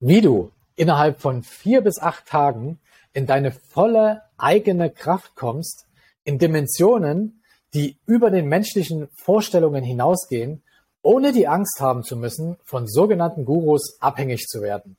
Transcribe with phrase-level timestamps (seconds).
[0.00, 2.78] wie du innerhalb von vier bis acht Tagen
[3.12, 5.86] in deine volle eigene Kraft kommst,
[6.24, 7.42] in Dimensionen,
[7.74, 10.62] die über den menschlichen Vorstellungen hinausgehen,
[11.02, 14.96] ohne die Angst haben zu müssen, von sogenannten Gurus abhängig zu werden.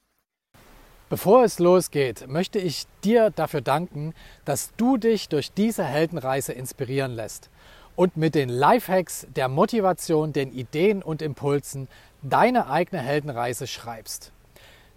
[1.09, 4.13] Bevor es losgeht, möchte ich dir dafür danken,
[4.45, 7.49] dass du dich durch diese Heldenreise inspirieren lässt
[7.95, 11.87] und mit den Lifehacks der Motivation, den Ideen und Impulsen
[12.21, 14.31] deine eigene Heldenreise schreibst.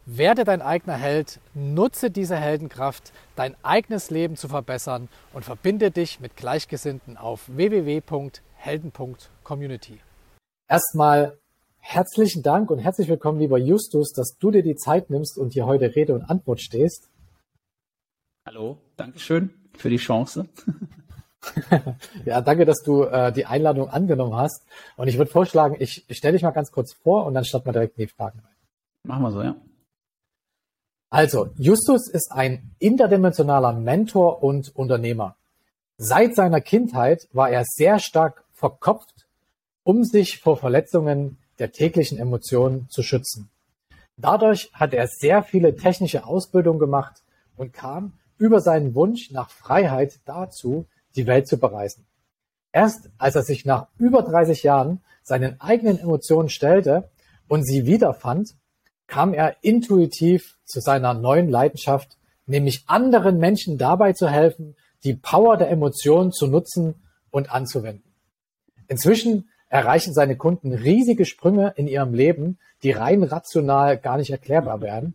[0.05, 6.19] Werde dein eigener Held, nutze diese Heldenkraft, dein eigenes Leben zu verbessern und verbinde dich
[6.19, 10.01] mit Gleichgesinnten auf www.helden.community.
[10.69, 11.39] Erstmal
[11.79, 15.67] herzlichen Dank und herzlich willkommen, lieber Justus, dass du dir die Zeit nimmst und hier
[15.67, 17.09] heute Rede und Antwort stehst.
[18.45, 20.49] Hallo, Dankeschön für die Chance.
[22.25, 24.67] ja, danke, dass du äh, die Einladung angenommen hast.
[24.97, 27.67] Und ich würde vorschlagen, ich, ich stelle dich mal ganz kurz vor und dann starten
[27.67, 28.57] wir direkt in die Fragen rein.
[29.05, 29.55] Machen wir so, ja.
[31.13, 35.37] Also, Justus ist ein interdimensionaler Mentor und Unternehmer.
[35.99, 39.27] Seit seiner Kindheit war er sehr stark verkopft,
[39.85, 43.51] um sich vor Verletzungen der täglichen Emotionen zu schützen.
[44.17, 47.23] Dadurch hat er sehr viele technische Ausbildung gemacht
[47.59, 52.07] und kam über seinen Wunsch nach Freiheit dazu, die Welt zu bereisen.
[52.73, 57.11] Erst als er sich nach über 30 Jahren seinen eigenen Emotionen stellte
[57.49, 58.55] und sie wiederfand,
[59.13, 64.75] kam er intuitiv zu seiner neuen Leidenschaft, nämlich anderen Menschen dabei zu helfen,
[65.05, 66.95] die Power der Emotionen zu nutzen
[67.31, 68.11] und anzuwenden.
[68.89, 74.81] Inzwischen erreichen seine Kunden riesige Sprünge in ihrem Leben, die rein rational gar nicht erklärbar
[74.81, 75.15] werden.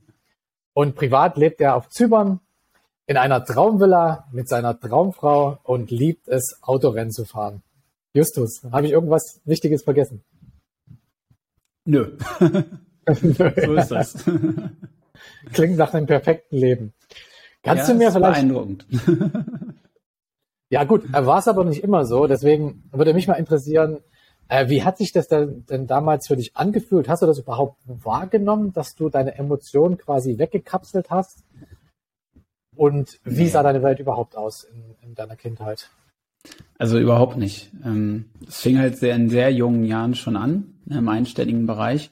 [0.73, 2.39] Und privat lebt er auf Zypern
[3.07, 7.63] in einer Traumvilla mit seiner Traumfrau und liebt es, Autorennen zu fahren.
[8.13, 10.23] Justus, habe ich irgendwas Wichtiges vergessen?
[11.83, 12.15] Nö.
[13.15, 14.25] so ist das.
[15.53, 16.93] Klingt nach einem perfekten Leben.
[17.63, 18.33] Kannst ja, du mir vielleicht.
[18.33, 18.85] Beeindruckend.
[20.69, 22.27] ja, gut, war es aber nicht immer so.
[22.27, 23.99] Deswegen würde mich mal interessieren,
[24.49, 27.09] äh, wie hat sich das denn, denn, damals für dich angefühlt?
[27.09, 31.43] Hast du das überhaupt wahrgenommen, dass du deine Emotionen quasi weggekapselt hast?
[32.75, 33.49] Und wie nee.
[33.49, 35.89] sah deine Welt überhaupt aus in, in deiner Kindheit?
[36.77, 37.71] Also überhaupt nicht.
[37.83, 42.11] Ähm, es fing halt sehr in sehr jungen Jahren schon an, im einstelligen Bereich.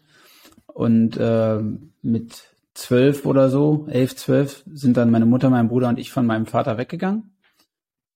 [0.75, 1.61] Und äh,
[2.01, 2.43] mit
[2.73, 6.47] zwölf oder so, elf, zwölf, sind dann meine Mutter, mein Bruder und ich von meinem
[6.47, 7.31] Vater weggegangen.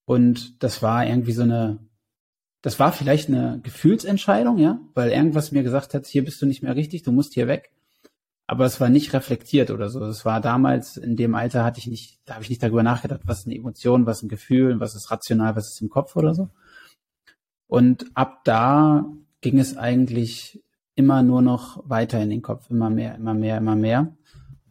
[0.04, 1.80] Und das war irgendwie so eine,
[2.62, 6.62] das war vielleicht eine Gefühlsentscheidung, ja, weil irgendwas mir gesagt hat, hier bist du nicht
[6.62, 7.72] mehr richtig, du musst hier weg.
[8.46, 10.04] Aber es war nicht reflektiert oder so.
[10.04, 13.22] Es war damals, in dem Alter hatte ich nicht, da habe ich nicht darüber nachgedacht,
[13.24, 16.18] was ist eine Emotion, was ist ein Gefühl, was ist rational, was ist im Kopf
[16.18, 16.50] oder so.
[17.68, 19.06] Und ab da
[19.40, 20.62] ging es eigentlich
[21.00, 24.14] immer nur noch weiter in den Kopf, immer mehr, immer mehr, immer mehr.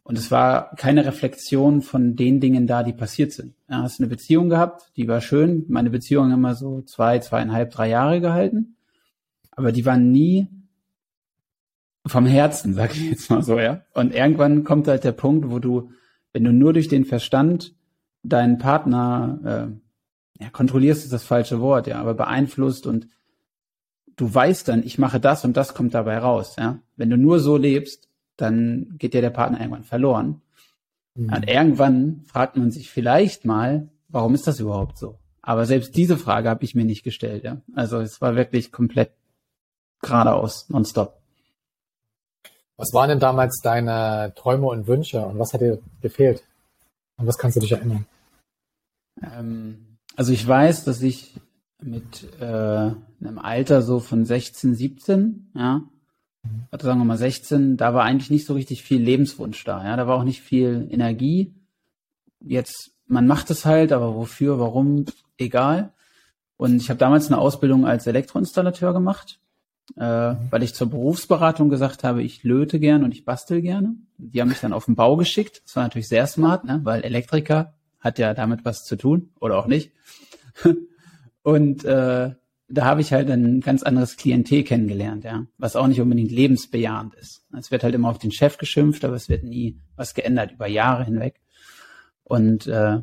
[0.03, 3.55] Und es war keine Reflexion von den Dingen da, die passiert sind.
[3.67, 5.65] Ja, hast eine Beziehung gehabt, die war schön.
[5.69, 8.77] Meine Beziehung immer so zwei, zweieinhalb, drei Jahre gehalten.
[9.53, 10.49] Aber die waren nie
[12.07, 13.81] vom Herzen, sag ich jetzt mal so, ja.
[13.95, 15.93] Und irgendwann kommt halt der Punkt, wo du,
[16.35, 17.75] wenn du nur durch den Verstand
[18.23, 19.71] deinen Partner,
[20.39, 23.09] äh, ja, kontrollierst ist das falsche Wort, ja, aber beeinflusst und
[24.19, 26.57] du weißt dann, ich mache das und das kommt dabei raus.
[26.59, 26.79] Ja?
[26.97, 30.43] Wenn du nur so lebst, dann geht dir der Partner irgendwann verloren.
[31.15, 31.33] Mhm.
[31.33, 35.19] Und irgendwann fragt man sich vielleicht mal, warum ist das überhaupt so?
[35.41, 37.45] Aber selbst diese Frage habe ich mir nicht gestellt.
[37.45, 37.63] Ja?
[37.75, 39.13] Also es war wirklich komplett
[40.03, 41.19] geradeaus, nonstop.
[42.77, 46.45] Was waren denn damals deine Träume und Wünsche und was hat dir gefehlt?
[47.17, 48.07] Und was kannst du dich erinnern?
[49.23, 51.35] Ähm, also ich weiß, dass ich
[51.81, 55.83] mit äh, einem Alter so von 16, 17, ja,
[56.71, 59.97] also sagen wir mal 16, da war eigentlich nicht so richtig viel Lebenswunsch da, ja,
[59.97, 61.55] da war auch nicht viel Energie.
[62.41, 65.07] Jetzt, man macht es halt, aber wofür, warum,
[65.37, 65.93] egal.
[66.57, 69.39] Und ich habe damals eine Ausbildung als Elektroinstallateur gemacht,
[69.97, 70.01] äh,
[70.51, 73.95] weil ich zur Berufsberatung gesagt habe, ich löte gern und ich bastel gerne.
[74.19, 75.63] Die haben mich dann auf den Bau geschickt.
[75.65, 76.81] Das war natürlich sehr smart, ne?
[76.83, 79.93] weil Elektriker hat ja damit was zu tun oder auch nicht.
[81.49, 82.35] Und äh,
[82.69, 87.15] da habe ich halt ein ganz anderes Klientel kennengelernt, ja, was auch nicht unbedingt lebensbejahend
[87.15, 87.47] ist.
[87.59, 90.67] Es wird halt immer auf den Chef geschimpft, aber es wird nie was geändert über
[90.67, 91.41] Jahre hinweg.
[92.23, 93.01] Und äh,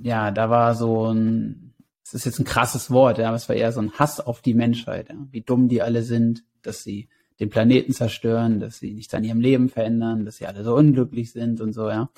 [0.00, 1.74] ja, da war so ein,
[2.04, 4.42] es ist jetzt ein krasses Wort, ja, aber es war eher so ein Hass auf
[4.42, 7.08] die Menschheit, ja, wie dumm die alle sind, dass sie
[7.40, 11.32] den Planeten zerstören, dass sie nichts an ihrem Leben verändern, dass sie alle so unglücklich
[11.32, 12.10] sind und so, ja.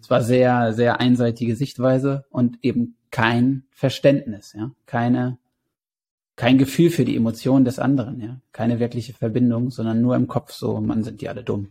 [0.00, 5.38] Es war sehr, sehr einseitige Sichtweise und eben kein Verständnis, ja, keine,
[6.34, 10.50] kein Gefühl für die Emotionen des anderen, ja, keine wirkliche Verbindung, sondern nur im Kopf
[10.50, 11.70] so, man sind die alle dumm.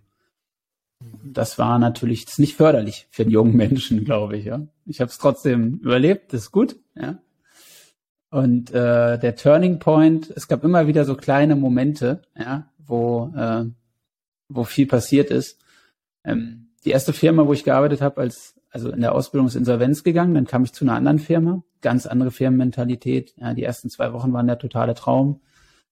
[1.22, 4.46] Das war natürlich das nicht förderlich für einen jungen Menschen, glaube ich.
[4.46, 6.78] Ja, ich habe es trotzdem überlebt, das ist gut.
[6.96, 7.18] Ja,
[8.30, 13.66] und äh, der Turning Point, es gab immer wieder so kleine Momente, ja, wo äh,
[14.48, 15.60] wo viel passiert ist.
[16.24, 20.04] Ähm, die erste Firma, wo ich gearbeitet habe, als also in der Ausbildung ist Insolvenz
[20.04, 23.36] gegangen, dann kam ich zu einer anderen Firma, ganz andere Firmenmentalität.
[23.38, 25.42] Ja, die ersten zwei Wochen waren der totale Traum.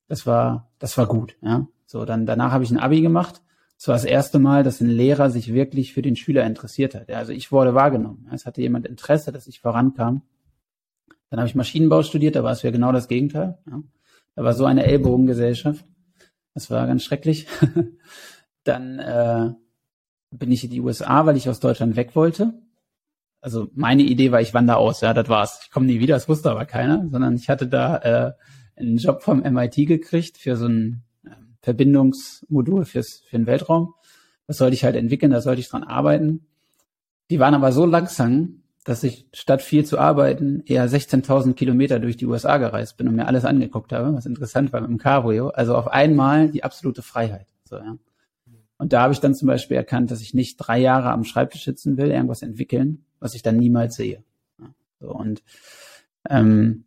[0.07, 1.37] Das war, das war gut.
[1.41, 3.43] Ja, so dann danach habe ich ein Abi gemacht.
[3.77, 7.07] Das war das erste Mal, dass ein Lehrer sich wirklich für den Schüler interessiert hat.
[7.07, 8.27] Ja, also ich wurde wahrgenommen.
[8.33, 10.23] Es hatte jemand Interesse, dass ich vorankam.
[11.29, 13.59] Dann habe ich Maschinenbau studiert, da war es ja genau das Gegenteil.
[13.69, 13.83] Ja.
[14.35, 15.85] Da war so eine Ellbogengesellschaft.
[16.55, 17.47] Das war ganz schrecklich.
[18.63, 19.51] dann äh,
[20.31, 22.53] bin ich in die USA, weil ich aus Deutschland weg wollte.
[23.41, 25.61] Also meine Idee war, ich wandere aus, ja, das war's.
[25.63, 28.31] Ich komme nie wieder, das wusste aber keiner, sondern ich hatte da äh,
[28.79, 31.29] einen Job vom MIT gekriegt für so ein äh,
[31.61, 33.95] Verbindungsmodul fürs, für den Weltraum.
[34.45, 36.45] Das sollte ich halt entwickeln, da sollte ich dran arbeiten.
[37.31, 42.17] Die waren aber so langsam, dass ich statt viel zu arbeiten eher 16.000 Kilometer durch
[42.17, 45.49] die USA gereist bin und mir alles angeguckt habe, was interessant war mit dem Cabrio.
[45.49, 47.47] Also auf einmal die absolute Freiheit.
[47.65, 47.97] So, ja.
[48.77, 51.63] Und da habe ich dann zum Beispiel erkannt, dass ich nicht drei Jahre am Schreibtisch
[51.63, 54.21] sitzen will, irgendwas entwickeln, was ich dann niemals sehe.
[54.99, 55.41] So, und
[56.29, 56.83] ähm,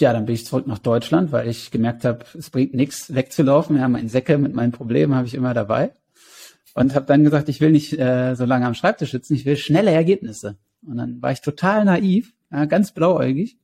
[0.00, 3.76] ja, dann bin ich zurück nach Deutschland, weil ich gemerkt habe, es bringt nichts wegzulaufen.
[3.76, 5.92] Ja, mein Säcke mit meinen Problemen habe ich immer dabei.
[6.74, 9.56] Und habe dann gesagt, ich will nicht äh, so lange am Schreibtisch sitzen, ich will
[9.56, 10.56] schnelle Ergebnisse.
[10.86, 13.58] Und dann war ich total naiv, ja, ganz blauäugig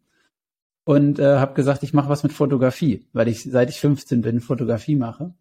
[0.84, 4.40] und äh, habe gesagt, ich mache was mit Fotografie, weil ich seit ich 15 bin
[4.40, 5.34] Fotografie mache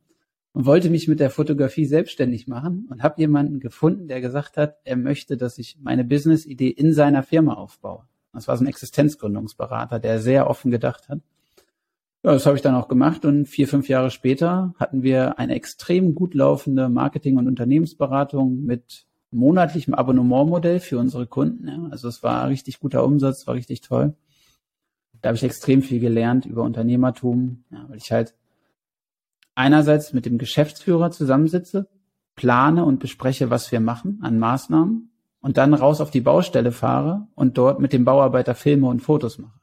[0.57, 4.77] und wollte mich mit der Fotografie selbstständig machen und habe jemanden gefunden, der gesagt hat,
[4.85, 8.07] er möchte, dass ich meine Business-Idee in seiner Firma aufbaue.
[8.33, 11.19] Das war so ein Existenzgründungsberater, der sehr offen gedacht hat.
[12.23, 15.53] Ja, das habe ich dann auch gemacht und vier, fünf Jahre später hatten wir eine
[15.53, 21.91] extrem gut laufende Marketing- und Unternehmensberatung mit monatlichem Abonnementmodell für unsere Kunden.
[21.91, 24.15] Also es war richtig guter Umsatz, war richtig toll.
[25.21, 28.33] Da habe ich extrem viel gelernt über Unternehmertum, ja, weil ich halt
[29.57, 31.89] einerseits mit dem Geschäftsführer zusammensitze,
[32.35, 35.09] plane und bespreche, was wir machen an Maßnahmen
[35.41, 39.39] und dann raus auf die Baustelle fahre und dort mit dem Bauarbeiter Filme und Fotos
[39.39, 39.59] mache.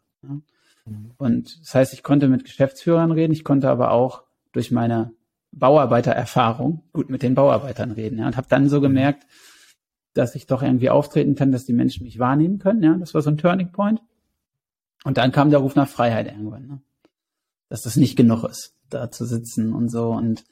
[1.16, 5.12] Und das heißt, ich konnte mit Geschäftsführern reden, ich konnte aber auch durch meine
[5.52, 9.26] Bauarbeitererfahrung gut mit den Bauarbeitern reden ja, und habe dann so gemerkt,
[10.12, 12.82] dass ich doch irgendwie auftreten kann, dass die Menschen mich wahrnehmen können.
[12.82, 14.02] Ja, das war so ein Turning Point.
[15.04, 16.80] Und dann kam der Ruf nach Freiheit irgendwann, ne?
[17.74, 20.10] Dass das nicht genug ist da zu sitzen und so.
[20.10, 20.44] Und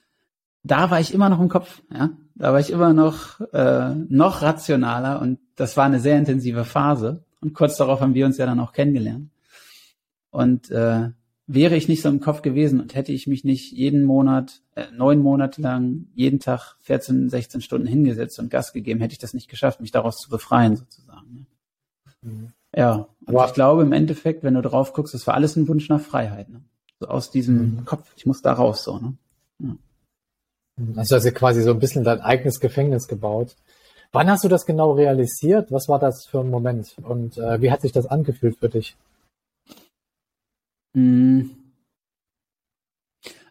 [0.64, 2.10] da war ich immer noch im Kopf, ja.
[2.34, 7.22] Da war ich immer noch, äh, noch rationaler und das war eine sehr intensive Phase.
[7.40, 9.30] Und kurz darauf haben wir uns ja dann auch kennengelernt.
[10.30, 11.10] Und äh,
[11.46, 14.86] wäre ich nicht so im Kopf gewesen und hätte ich mich nicht jeden Monat, äh,
[14.92, 19.32] neun Monate lang, jeden Tag 14, 16 Stunden hingesetzt und Gas gegeben, hätte ich das
[19.32, 21.32] nicht geschafft, mich daraus zu befreien, sozusagen.
[21.32, 21.46] Ne?
[22.22, 22.52] Mhm.
[22.74, 25.88] Ja, aber ich glaube im Endeffekt, wenn du drauf guckst, das war alles ein Wunsch
[25.88, 26.48] nach Freiheit.
[26.48, 26.62] Ne?
[27.02, 27.84] So aus diesem mhm.
[27.84, 29.14] Kopf, ich muss da raus, so, ne?
[29.58, 29.76] Ja.
[30.96, 33.56] Also hast du quasi so ein bisschen dein eigenes Gefängnis gebaut.
[34.12, 35.72] Wann hast du das genau realisiert?
[35.72, 36.96] Was war das für ein Moment?
[37.02, 38.96] Und äh, wie hat sich das angefühlt für dich?
[40.94, 41.50] Hm.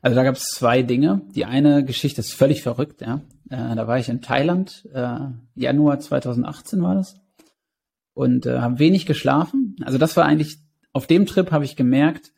[0.01, 1.21] Also da gab es zwei Dinge.
[1.35, 3.21] Die eine Geschichte ist völlig verrückt, ja.
[3.49, 7.19] Äh, da war ich in Thailand, äh, Januar 2018 war das.
[8.13, 9.75] Und äh, habe wenig geschlafen.
[9.81, 10.57] Also das war eigentlich,
[10.93, 12.31] auf dem Trip habe ich gemerkt,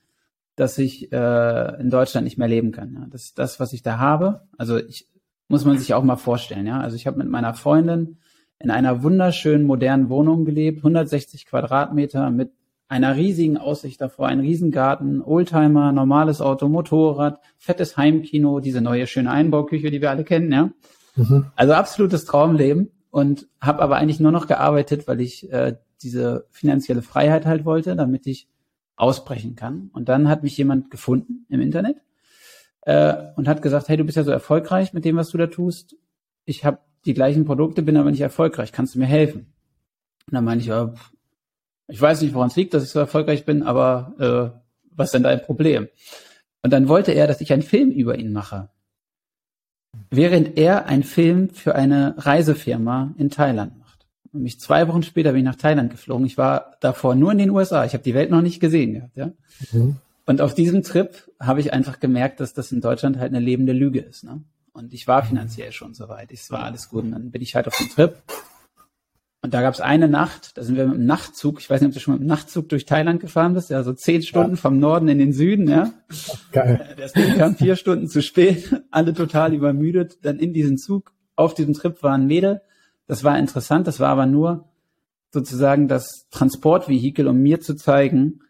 [0.56, 2.94] dass ich äh, in Deutschland nicht mehr leben kann.
[2.94, 3.08] Ja.
[3.10, 4.48] Das ist das, was ich da habe.
[4.58, 5.08] Also ich
[5.48, 6.66] muss man sich auch mal vorstellen.
[6.66, 8.18] Ja, also ich habe mit meiner Freundin
[8.60, 12.54] in einer wunderschönen modernen Wohnung gelebt, 160 Quadratmeter mit
[12.88, 19.32] einer riesigen Aussicht davor, ein Riesengarten, Oldtimer, normales Auto, Motorrad, fettes Heimkino, diese neue schöne
[19.32, 20.52] Einbauküche, die wir alle kennen.
[20.52, 20.70] Ja,
[21.16, 21.48] mhm.
[21.56, 27.02] also absolutes Traumleben und habe aber eigentlich nur noch gearbeitet, weil ich äh, diese finanzielle
[27.02, 28.48] Freiheit halt wollte, damit ich
[28.96, 29.90] ausbrechen kann.
[29.94, 31.98] Und dann hat mich jemand gefunden im Internet
[32.82, 35.48] äh, und hat gesagt, hey, du bist ja so erfolgreich mit dem, was du da
[35.48, 35.96] tust.
[36.46, 38.72] Ich habe die gleichen Produkte, bin aber nicht erfolgreich.
[38.72, 39.54] Kannst du mir helfen?
[40.28, 40.94] Und dann meine ich, ja,
[41.88, 44.14] ich weiß nicht, woran es liegt, dass ich so erfolgreich bin, aber
[44.54, 44.60] äh,
[44.92, 45.90] was ist denn dein Problem?
[46.62, 48.70] Und dann wollte er, dass ich einen Film über ihn mache.
[50.10, 53.83] Während er einen Film für eine Reisefirma in Thailand
[54.34, 56.26] und mich zwei Wochen später bin ich nach Thailand geflogen.
[56.26, 57.86] Ich war davor nur in den USA.
[57.86, 59.32] Ich habe die Welt noch nicht gesehen gehabt, ja.
[59.72, 59.98] Mhm.
[60.26, 63.74] Und auf diesem Trip habe ich einfach gemerkt, dass das in Deutschland halt eine lebende
[63.74, 64.24] Lüge ist.
[64.24, 64.42] Ne?
[64.72, 66.32] Und ich war finanziell schon soweit.
[66.32, 67.04] Es war alles gut.
[67.04, 68.16] Und dann bin ich halt auf dem Trip.
[69.42, 71.90] Und da gab es eine Nacht, da sind wir mit dem Nachtzug, ich weiß nicht,
[71.90, 74.56] ob du schon mit dem Nachtzug durch Thailand gefahren bist, ja, so zehn Stunden ja.
[74.56, 75.92] vom Norden in den Süden, ja.
[76.54, 76.96] Geil.
[76.98, 81.54] Das Ding kam vier Stunden zu spät, alle total übermüdet, dann in diesen Zug auf
[81.56, 82.62] diesem Trip war ein Mädel.
[83.08, 84.66] Das war interessant, das war aber nur
[85.32, 88.42] sozusagen das Transportvehikel, um mir zu zeigen,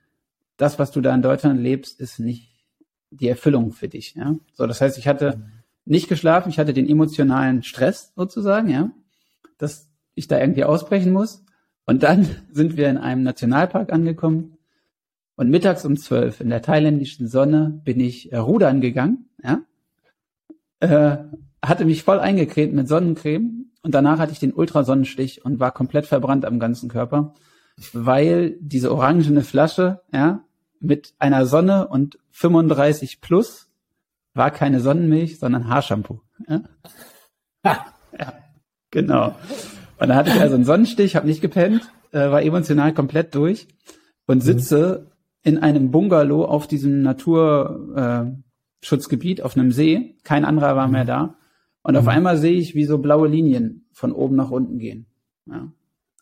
[0.58, 2.54] das, was du da in Deutschland lebst, ist nicht
[3.10, 4.16] die Erfüllung für dich.
[4.16, 4.36] Ja?
[4.54, 5.50] So, das heißt, ich hatte
[5.86, 8.92] nicht geschlafen, ich hatte den emotionalen Stress sozusagen, ja,
[9.58, 11.44] dass ich da irgendwie ausbrechen muss.
[11.86, 14.58] Und dann sind wir in einem Nationalpark angekommen.
[15.36, 19.62] Und mittags um zwölf in der thailändischen Sonne bin ich äh, rudern gegangen, ja,
[20.80, 21.18] äh,
[21.64, 26.06] hatte mich voll eingecremt mit Sonnencreme und danach hatte ich den Ultrasonnenstich und war komplett
[26.06, 27.34] verbrannt am ganzen Körper,
[27.92, 30.44] weil diese orangene Flasche, ja,
[30.80, 33.70] mit einer Sonne und 35 plus
[34.34, 36.22] war keine Sonnenmilch, sondern Haarshampoo.
[36.48, 36.62] Ja,
[37.64, 37.86] ja
[38.92, 39.36] genau.
[40.00, 43.68] Und da hatte ich also einen Sonnenstich, habe nicht gepennt, äh, war emotional komplett durch
[44.26, 44.42] und mhm.
[44.42, 45.12] sitze
[45.44, 50.18] in einem Bungalow auf diesem Naturschutzgebiet, äh, auf einem See.
[50.24, 51.08] Kein anderer war mehr mhm.
[51.08, 51.36] da.
[51.84, 52.10] Und auf mhm.
[52.10, 55.06] einmal sehe ich, wie so blaue Linien von oben nach unten gehen.
[55.46, 55.72] Ja.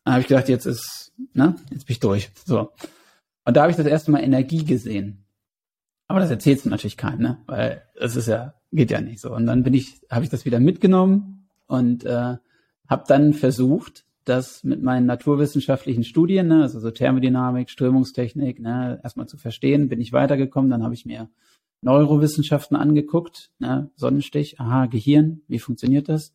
[0.03, 2.31] Da habe ich gedacht, jetzt ist, ne, jetzt bin ich durch.
[2.45, 2.71] So.
[3.45, 5.23] Und da habe ich das erste Mal Energie gesehen.
[6.07, 7.37] Aber das erzählst du natürlich keinem, ne?
[7.45, 9.33] Weil es ist ja, geht ja nicht so.
[9.33, 12.37] Und dann bin ich, habe ich das wieder mitgenommen und äh,
[12.87, 19.27] habe dann versucht, das mit meinen naturwissenschaftlichen Studien, ne, also so Thermodynamik, Strömungstechnik, ne, erstmal
[19.27, 20.69] zu verstehen, bin ich weitergekommen.
[20.69, 21.29] Dann habe ich mir
[21.81, 26.33] Neurowissenschaften angeguckt, ne, Sonnenstich, aha, Gehirn, wie funktioniert das?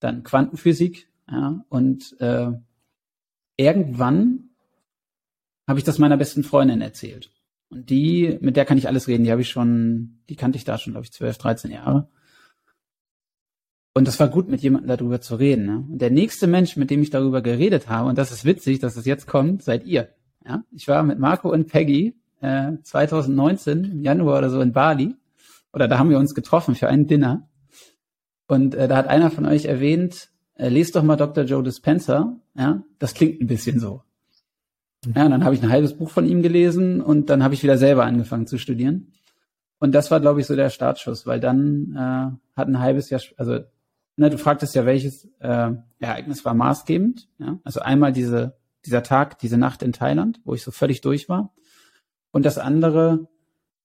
[0.00, 2.52] Dann Quantenphysik, ja, und äh,
[3.56, 4.50] irgendwann
[5.68, 7.30] habe ich das meiner besten Freundin erzählt.
[7.70, 10.64] Und die, mit der kann ich alles reden, die habe ich schon, die kannte ich
[10.64, 12.10] da schon, glaube ich, 12, 13 Jahre.
[13.94, 15.66] Und das war gut, mit jemandem darüber zu reden.
[15.66, 15.86] Ne?
[15.90, 18.96] Und der nächste Mensch, mit dem ich darüber geredet habe, und das ist witzig, dass
[18.96, 20.14] es jetzt kommt, seid ihr.
[20.44, 20.64] Ja?
[20.70, 25.14] Ich war mit Marco und Peggy äh, 2019 im Januar oder so in Bali.
[25.72, 27.48] Oder da haben wir uns getroffen für ein Dinner.
[28.46, 31.44] Und äh, da hat einer von euch erwähnt, äh, lest doch mal Dr.
[31.44, 32.36] Joe Dispenza.
[32.54, 34.02] Ja, das klingt ein bisschen so.
[35.14, 37.62] Ja, und dann habe ich ein halbes Buch von ihm gelesen und dann habe ich
[37.62, 39.12] wieder selber angefangen zu studieren.
[39.78, 43.20] Und das war, glaube ich, so der Startschuss, weil dann äh, hat ein halbes Jahr,
[43.36, 43.60] also
[44.16, 47.28] ne, du fragtest ja, welches äh, Ereignis war maßgebend.
[47.38, 47.58] Ja?
[47.64, 48.56] Also einmal diese,
[48.86, 51.52] dieser Tag, diese Nacht in Thailand, wo ich so völlig durch war.
[52.32, 53.28] Und das andere,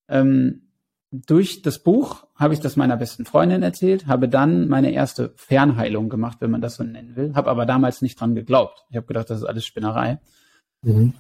[0.08, 0.64] ähm,
[1.12, 6.10] durch das Buch habe ich das meiner besten Freundin erzählt, habe dann meine erste Fernheilung
[6.10, 8.86] gemacht, wenn man das so nennen will, habe aber damals nicht dran geglaubt.
[8.90, 10.20] Ich habe gedacht, das ist alles Spinnerei.
[10.82, 11.14] Mhm.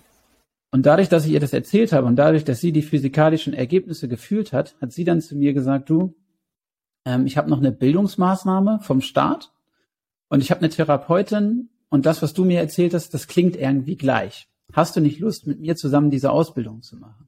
[0.71, 4.07] Und dadurch, dass ich ihr das erzählt habe und dadurch, dass sie die physikalischen Ergebnisse
[4.07, 6.15] gefühlt hat, hat sie dann zu mir gesagt, du,
[7.05, 9.53] ähm, ich habe noch eine Bildungsmaßnahme vom Staat
[10.27, 13.95] und ich habe eine Therapeutin und das, was du mir erzählt hast, das klingt irgendwie
[13.95, 14.49] gleich.
[14.73, 17.27] Hast du nicht Lust, mit mir zusammen diese Ausbildung zu machen?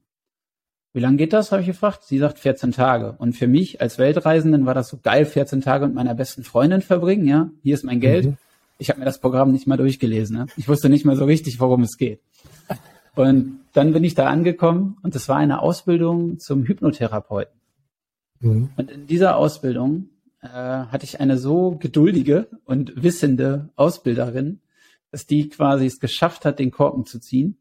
[0.92, 2.02] Wie lange geht das, habe ich gefragt.
[2.04, 3.14] Sie sagt 14 Tage.
[3.18, 6.82] Und für mich als Weltreisenden war das so geil, 14 Tage mit meiner besten Freundin
[6.82, 7.26] verbringen.
[7.26, 8.26] Ja, hier ist mein Geld.
[8.26, 8.36] Mhm.
[8.78, 10.36] Ich habe mir das Programm nicht mal durchgelesen.
[10.36, 10.46] Ne?
[10.56, 12.20] Ich wusste nicht mal so richtig, worum es geht.
[13.14, 17.60] Und dann bin ich da angekommen und es war eine Ausbildung zum Hypnotherapeuten.
[18.40, 18.70] Mhm.
[18.76, 20.08] Und in dieser Ausbildung
[20.42, 24.60] äh, hatte ich eine so geduldige und wissende Ausbilderin,
[25.10, 27.56] dass die quasi es geschafft hat, den Korken zu ziehen.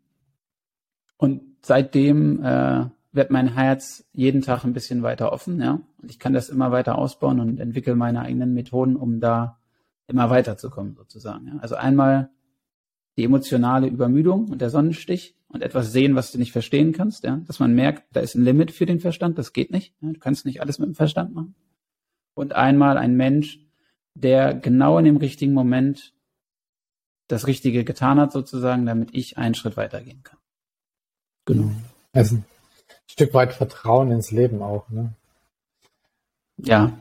[1.17, 5.81] Und seitdem äh, wird mein Herz jeden Tag ein bisschen weiter offen, ja.
[6.01, 9.59] Und ich kann das immer weiter ausbauen und entwickle meine eigenen Methoden, um da
[10.07, 11.47] immer weiterzukommen, sozusagen.
[11.47, 11.57] Ja.
[11.59, 12.29] Also einmal
[13.17, 17.37] die emotionale Übermüdung und der Sonnenstich und etwas sehen, was du nicht verstehen kannst, ja,
[17.47, 20.19] dass man merkt, da ist ein Limit für den Verstand, das geht nicht, ja, du
[20.19, 21.55] kannst nicht alles mit dem Verstand machen.
[22.35, 23.59] Und einmal ein Mensch,
[24.13, 26.13] der genau in dem richtigen Moment
[27.29, 30.37] das Richtige getan hat, sozusagen, damit ich einen Schritt weitergehen kann.
[31.45, 31.71] Genau.
[32.11, 32.45] Also ein
[33.07, 35.13] Stück weit Vertrauen ins Leben auch, ne?
[36.57, 36.99] Ja,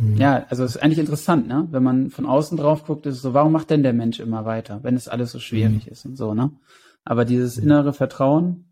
[0.00, 0.16] Mhm.
[0.16, 1.68] Ja, also es ist eigentlich interessant, ne?
[1.70, 4.44] Wenn man von außen drauf guckt, ist es so, warum macht denn der Mensch immer
[4.44, 5.92] weiter, wenn es alles so schwierig mhm.
[5.92, 6.50] ist und so, ne?
[7.04, 7.64] Aber dieses mhm.
[7.64, 8.64] innere Vertrauen,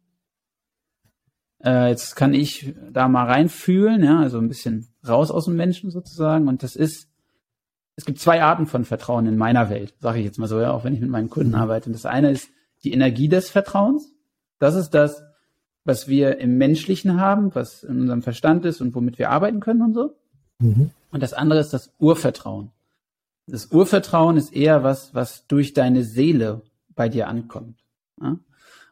[1.65, 5.91] äh, jetzt kann ich da mal reinfühlen, ja, also ein bisschen raus aus dem Menschen
[5.91, 6.49] sozusagen.
[6.49, 7.08] Und das ist,
[7.99, 10.71] es gibt zwei Arten von Vertrauen in meiner Welt, sage ich jetzt mal so, ja,
[10.71, 11.89] auch wenn ich mit meinen Kunden arbeite.
[11.89, 12.49] Und das eine ist
[12.85, 14.15] die Energie des Vertrauens.
[14.61, 15.21] Das ist das,
[15.83, 19.83] was wir im Menschlichen haben, was in unserem Verstand ist und womit wir arbeiten können
[19.83, 20.15] und so.
[20.61, 20.93] Mhm.
[21.11, 22.71] Und das andere ist das Urvertrauen.
[23.49, 26.63] Das Urvertrauen ist eher was, was durch deine Seele
[26.95, 27.81] bei dir ankommt.
[28.23, 28.39] Ja?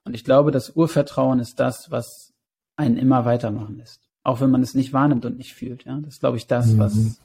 [0.02, 2.32] Und ich glaube, das Urvertrauen ist das, was
[2.74, 4.00] einen immer weitermachen lässt.
[4.24, 5.84] Auch wenn man es nicht wahrnimmt und nicht fühlt.
[5.84, 5.96] Ja?
[6.00, 6.78] Das ist, glaube ich, das, mhm.
[6.80, 7.20] was,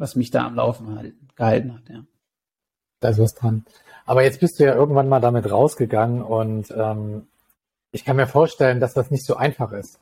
[0.00, 1.88] was mich da am Laufen halten, gehalten hat.
[1.88, 2.04] Ja.
[3.00, 3.64] Da ist was dran.
[4.06, 7.28] Aber jetzt bist du ja irgendwann mal damit rausgegangen und ähm,
[7.92, 10.00] ich kann mir vorstellen, dass das nicht so einfach ist.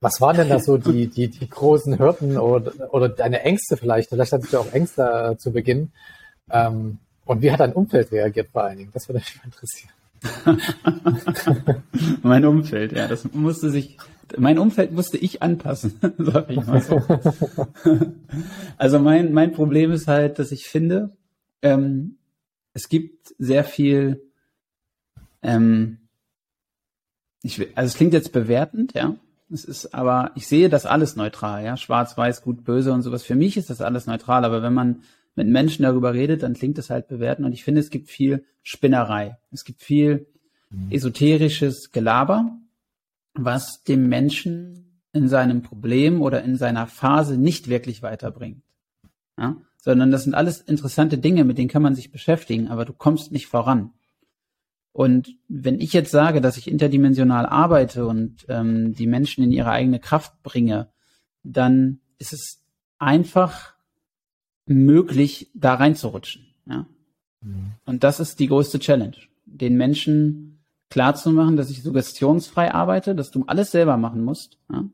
[0.00, 4.10] Was waren denn da so die, die, die großen Hürden oder, oder deine Ängste vielleicht?
[4.10, 5.92] Vielleicht hattest du auch Ängste äh, zu Beginn.
[6.50, 8.90] Ähm, und wie hat dein Umfeld reagiert vor allen Dingen?
[8.92, 9.92] Das würde mich interessieren.
[12.22, 13.98] mein Umfeld, ja, das musste sich,
[14.36, 17.02] mein Umfeld musste ich anpassen, sag ich mal so.
[18.78, 21.16] also mein, mein Problem ist halt, dass ich finde,
[21.62, 22.16] ähm,
[22.72, 24.22] es gibt sehr viel,
[25.42, 25.98] ähm,
[27.42, 29.16] ich also es klingt jetzt bewertend, ja.
[29.50, 31.76] Es ist aber, ich sehe das alles neutral, ja.
[31.76, 33.22] Schwarz, weiß, gut, böse und sowas.
[33.22, 35.02] Für mich ist das alles neutral, aber wenn man
[35.38, 37.44] mit Menschen darüber redet, dann klingt das halt bewerten.
[37.44, 39.38] Und ich finde, es gibt viel Spinnerei.
[39.52, 40.26] Es gibt viel
[40.68, 40.90] mhm.
[40.90, 42.58] esoterisches Gelaber,
[43.34, 48.64] was dem Menschen in seinem Problem oder in seiner Phase nicht wirklich weiterbringt.
[49.38, 49.56] Ja?
[49.76, 53.30] Sondern das sind alles interessante Dinge, mit denen kann man sich beschäftigen, aber du kommst
[53.30, 53.92] nicht voran.
[54.90, 59.70] Und wenn ich jetzt sage, dass ich interdimensional arbeite und ähm, die Menschen in ihre
[59.70, 60.88] eigene Kraft bringe,
[61.44, 62.64] dann ist es
[62.98, 63.77] einfach
[64.68, 66.46] möglich, da reinzurutschen.
[66.66, 66.86] Ja?
[67.40, 67.72] Mhm.
[67.84, 73.44] Und das ist die größte Challenge, den Menschen klarzumachen, dass ich suggestionsfrei arbeite, dass du
[73.46, 74.84] alles selber machen musst ja?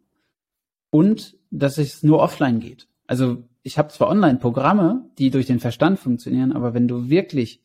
[0.90, 2.88] und dass es nur offline geht.
[3.06, 7.62] Also ich habe zwar Online-Programme, die durch den Verstand funktionieren, aber wenn du wirklich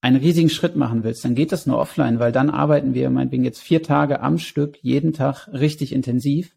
[0.00, 3.44] einen riesigen Schritt machen willst, dann geht das nur offline, weil dann arbeiten wir meinetwegen
[3.44, 6.56] jetzt vier Tage am Stück, jeden Tag richtig intensiv.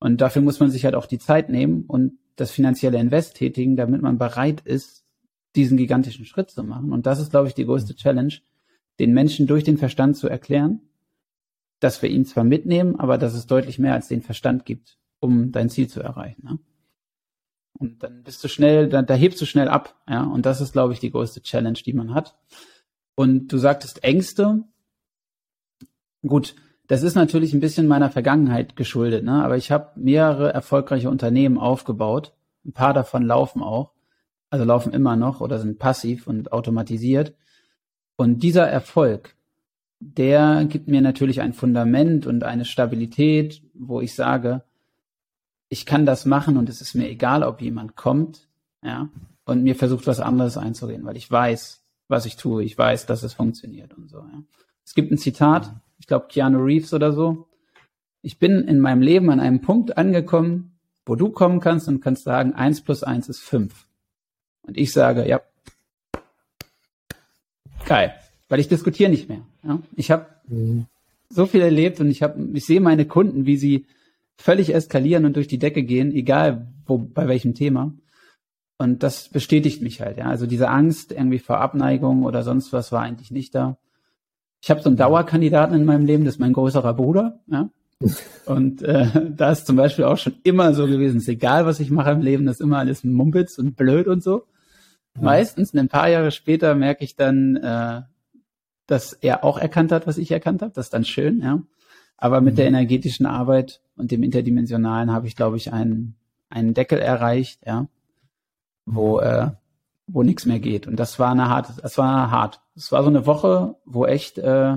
[0.00, 3.76] Und dafür muss man sich halt auch die Zeit nehmen und das finanzielle Invest tätigen,
[3.76, 5.04] damit man bereit ist,
[5.56, 6.92] diesen gigantischen Schritt zu machen.
[6.92, 8.34] Und das ist, glaube ich, die größte Challenge,
[8.98, 10.80] den Menschen durch den Verstand zu erklären,
[11.80, 15.52] dass wir ihn zwar mitnehmen, aber dass es deutlich mehr als den Verstand gibt, um
[15.52, 16.44] dein Ziel zu erreichen.
[16.44, 16.58] Ne?
[17.78, 20.00] Und dann bist du schnell, da, da hebst du schnell ab.
[20.08, 20.24] Ja?
[20.24, 22.38] Und das ist, glaube ich, die größte Challenge, die man hat.
[23.14, 24.64] Und du sagtest Ängste.
[26.22, 26.54] Gut,
[26.90, 29.44] das ist natürlich ein bisschen meiner Vergangenheit geschuldet, ne?
[29.44, 32.32] aber ich habe mehrere erfolgreiche Unternehmen aufgebaut.
[32.64, 33.92] Ein paar davon laufen auch,
[34.50, 37.36] also laufen immer noch oder sind passiv und automatisiert.
[38.16, 39.36] Und dieser Erfolg,
[40.00, 44.64] der gibt mir natürlich ein Fundament und eine Stabilität, wo ich sage,
[45.68, 48.48] ich kann das machen und es ist mir egal, ob jemand kommt,
[48.82, 49.08] ja,
[49.44, 53.22] und mir versucht was anderes einzureden, weil ich weiß, was ich tue, ich weiß, dass
[53.22, 54.18] es funktioniert und so.
[54.18, 54.42] Ja.
[54.84, 57.46] Es gibt ein Zitat, ich glaube Keanu Reeves oder so.
[58.22, 62.24] Ich bin in meinem Leben an einem Punkt angekommen, wo du kommen kannst und kannst
[62.24, 63.86] sagen, eins plus eins ist fünf.
[64.62, 65.40] Und ich sage, ja,
[67.86, 68.14] geil,
[68.48, 69.42] weil ich diskutiere nicht mehr.
[69.62, 69.80] Ja?
[69.94, 70.86] Ich habe mhm.
[71.28, 73.86] so viel erlebt und ich habe, ich sehe meine Kunden, wie sie
[74.36, 77.92] völlig eskalieren und durch die Decke gehen, egal wo, bei welchem Thema.
[78.78, 80.16] Und das bestätigt mich halt.
[80.16, 80.26] Ja?
[80.26, 83.76] Also diese Angst irgendwie vor Abneigung oder sonst was war eigentlich nicht da.
[84.60, 87.40] Ich habe so einen Dauerkandidaten in meinem Leben, das ist mein größerer Bruder.
[87.46, 87.70] Ja?
[88.46, 91.80] Und äh, da ist zum Beispiel auch schon immer so gewesen, es ist egal, was
[91.80, 94.44] ich mache im Leben, das ist immer alles Mumpitz und blöd und so.
[95.16, 95.22] Ja.
[95.22, 98.02] Meistens, ein paar Jahre später, merke ich dann, äh,
[98.86, 100.72] dass er auch erkannt hat, was ich erkannt habe.
[100.74, 101.62] Das ist dann schön, ja.
[102.16, 102.56] Aber mit mhm.
[102.56, 106.16] der energetischen Arbeit und dem Interdimensionalen habe ich, glaube ich, einen,
[106.48, 107.86] einen Deckel erreicht, ja,
[108.84, 109.50] wo, äh,
[110.12, 110.86] wo nichts mehr geht.
[110.86, 112.60] Und das war eine harte, das war hart.
[112.76, 114.76] Es war so eine Woche, wo echt, äh,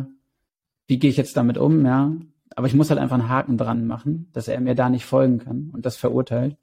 [0.88, 2.12] wie gehe ich jetzt damit um, ja.
[2.56, 5.40] Aber ich muss halt einfach einen Haken dran machen, dass er mir da nicht folgen
[5.40, 6.56] kann und das verurteilt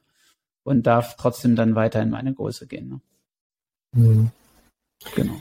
[0.62, 2.88] und darf trotzdem dann weiter in meine Größe gehen.
[2.88, 3.00] Ne?
[3.92, 4.30] Mhm.
[5.14, 5.35] Genau.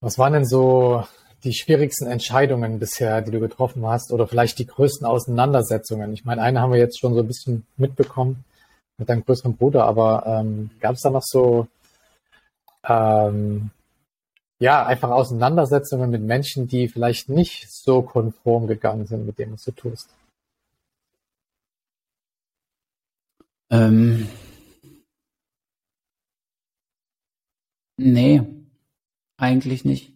[0.00, 1.04] Was waren denn so
[1.42, 6.12] die schwierigsten Entscheidungen bisher, die du getroffen hast oder vielleicht die größten Auseinandersetzungen?
[6.12, 8.44] Ich meine, eine haben wir jetzt schon so ein bisschen mitbekommen
[8.98, 11.66] mit deinem größeren Bruder, aber ähm, gab es da noch so
[12.84, 13.70] ähm,
[14.58, 19.64] ja, einfach Auseinandersetzungen mit Menschen, die vielleicht nicht so konform gegangen sind mit dem, was
[19.64, 20.08] du tust?
[23.70, 24.28] Ähm,
[27.96, 28.42] nee,
[29.38, 30.12] eigentlich nicht.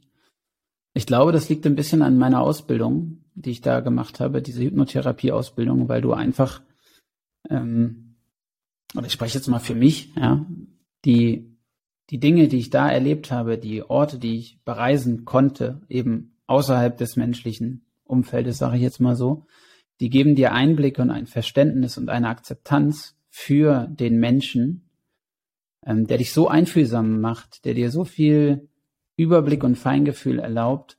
[0.94, 4.62] Ich glaube, das liegt ein bisschen an meiner Ausbildung, die ich da gemacht habe, diese
[4.62, 6.62] Hypnotherapie-Ausbildung, weil du einfach,
[7.50, 8.14] ähm,
[8.94, 10.46] oder ich spreche jetzt mal für mich, ja,
[11.04, 11.55] die
[12.10, 16.96] die Dinge, die ich da erlebt habe, die Orte, die ich bereisen konnte, eben außerhalb
[16.96, 19.46] des menschlichen Umfeldes, sage ich jetzt mal so,
[20.00, 24.88] die geben dir Einblicke und ein Verständnis und eine Akzeptanz für den Menschen,
[25.84, 28.68] ähm, der dich so einfühlsam macht, der dir so viel
[29.16, 30.98] Überblick und Feingefühl erlaubt,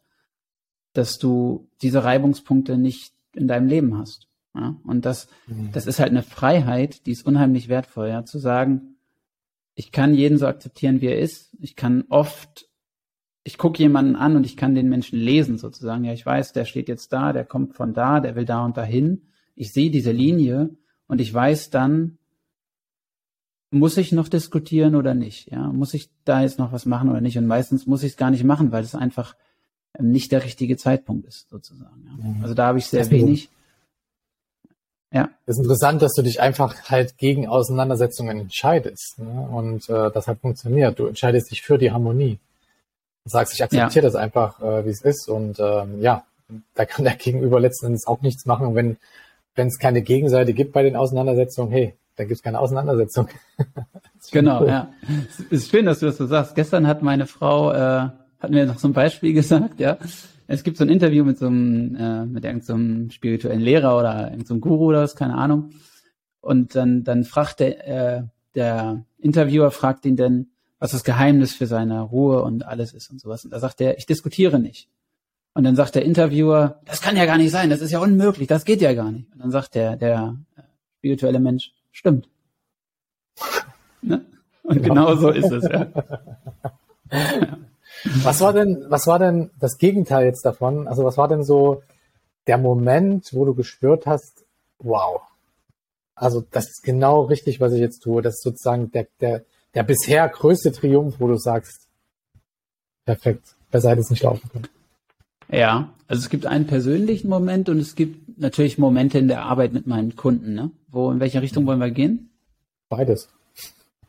[0.93, 4.27] dass du diese Reibungspunkte nicht in deinem Leben hast.
[4.55, 4.75] Ja?
[4.83, 5.71] Und das, mhm.
[5.71, 8.96] das ist halt eine Freiheit, die ist unheimlich wertvoll, ja, zu sagen,
[9.77, 11.55] ich kann jeden so akzeptieren, wie er ist.
[11.59, 12.67] Ich kann oft,
[13.43, 16.03] ich gucke jemanden an und ich kann den Menschen lesen sozusagen.
[16.03, 18.75] Ja, ich weiß, der steht jetzt da, der kommt von da, der will da und
[18.75, 19.27] dahin.
[19.53, 20.71] Ich sehe diese Linie
[21.05, 22.17] und ich weiß dann,
[23.69, 25.51] muss ich noch diskutieren oder nicht?
[25.51, 27.37] Ja, muss ich da jetzt noch was machen oder nicht?
[27.37, 29.35] Und meistens muss ich es gar nicht machen, weil es einfach
[29.93, 32.03] ähm, nicht der richtige Zeitpunkt ist, sozusagen.
[32.03, 32.29] Ja.
[32.29, 32.41] Mhm.
[32.41, 33.49] Also da habe ich sehr wenig.
[35.11, 35.29] Ja.
[35.45, 39.19] Es ist interessant, dass du dich einfach halt gegen Auseinandersetzungen entscheidest.
[39.19, 39.47] Ne?
[39.51, 40.99] Und äh, das hat funktioniert.
[40.99, 42.39] Du entscheidest dich für die Harmonie.
[43.23, 44.09] Du sagst, ich akzeptiere ja.
[44.09, 45.29] das einfach, äh, wie es ist.
[45.29, 46.23] Und ähm, ja,
[46.75, 48.75] da kann der Gegenüber letzten Endes auch nichts machen.
[48.75, 48.97] wenn
[49.57, 53.27] wenn es keine Gegenseite gibt bei den Auseinandersetzungen, hey, dann gibt es keine Auseinandersetzung.
[54.31, 54.67] genau, cool.
[54.67, 54.89] ja.
[55.27, 56.55] Es ist schön, dass du das so sagst.
[56.55, 59.97] Gestern hat meine Frau, äh, hat mir noch so ein Beispiel gesagt, ja.
[60.47, 64.31] Es gibt so ein Interview mit so einem, äh, mit irgendeinem so spirituellen Lehrer oder
[64.31, 65.71] irgendeinem so Guru oder was, keine Ahnung.
[66.39, 68.23] Und dann, dann fragt der, äh,
[68.55, 70.47] der Interviewer fragt ihn dann,
[70.79, 73.43] was das Geheimnis für seine Ruhe und alles ist und sowas.
[73.43, 74.88] Und da sagt er, ich diskutiere nicht.
[75.53, 78.47] Und dann sagt der Interviewer, das kann ja gar nicht sein, das ist ja unmöglich,
[78.47, 79.31] das geht ja gar nicht.
[79.33, 80.38] Und dann sagt der, der
[80.99, 82.29] spirituelle Mensch, stimmt.
[84.01, 84.23] ne?
[84.63, 85.88] Und genau so ist es, ja.
[87.12, 87.57] ja.
[88.23, 90.88] Was war denn, was war denn das Gegenteil jetzt davon?
[90.88, 91.83] Also was war denn so
[92.47, 94.45] der Moment, wo du gespürt hast,
[94.79, 95.21] wow,
[96.17, 98.21] also das ist genau richtig, was ich jetzt tue.
[98.21, 101.88] Das ist sozusagen der, der, der bisher größte Triumph, wo du sagst,
[103.05, 104.67] perfekt, besser hätte es nicht laufen können.
[105.49, 109.73] Ja, also es gibt einen persönlichen Moment und es gibt natürlich Momente in der Arbeit
[109.73, 110.55] mit meinen Kunden.
[110.55, 110.71] Ne?
[110.89, 112.31] Wo, in welche Richtung wollen wir gehen?
[112.89, 113.29] Beides.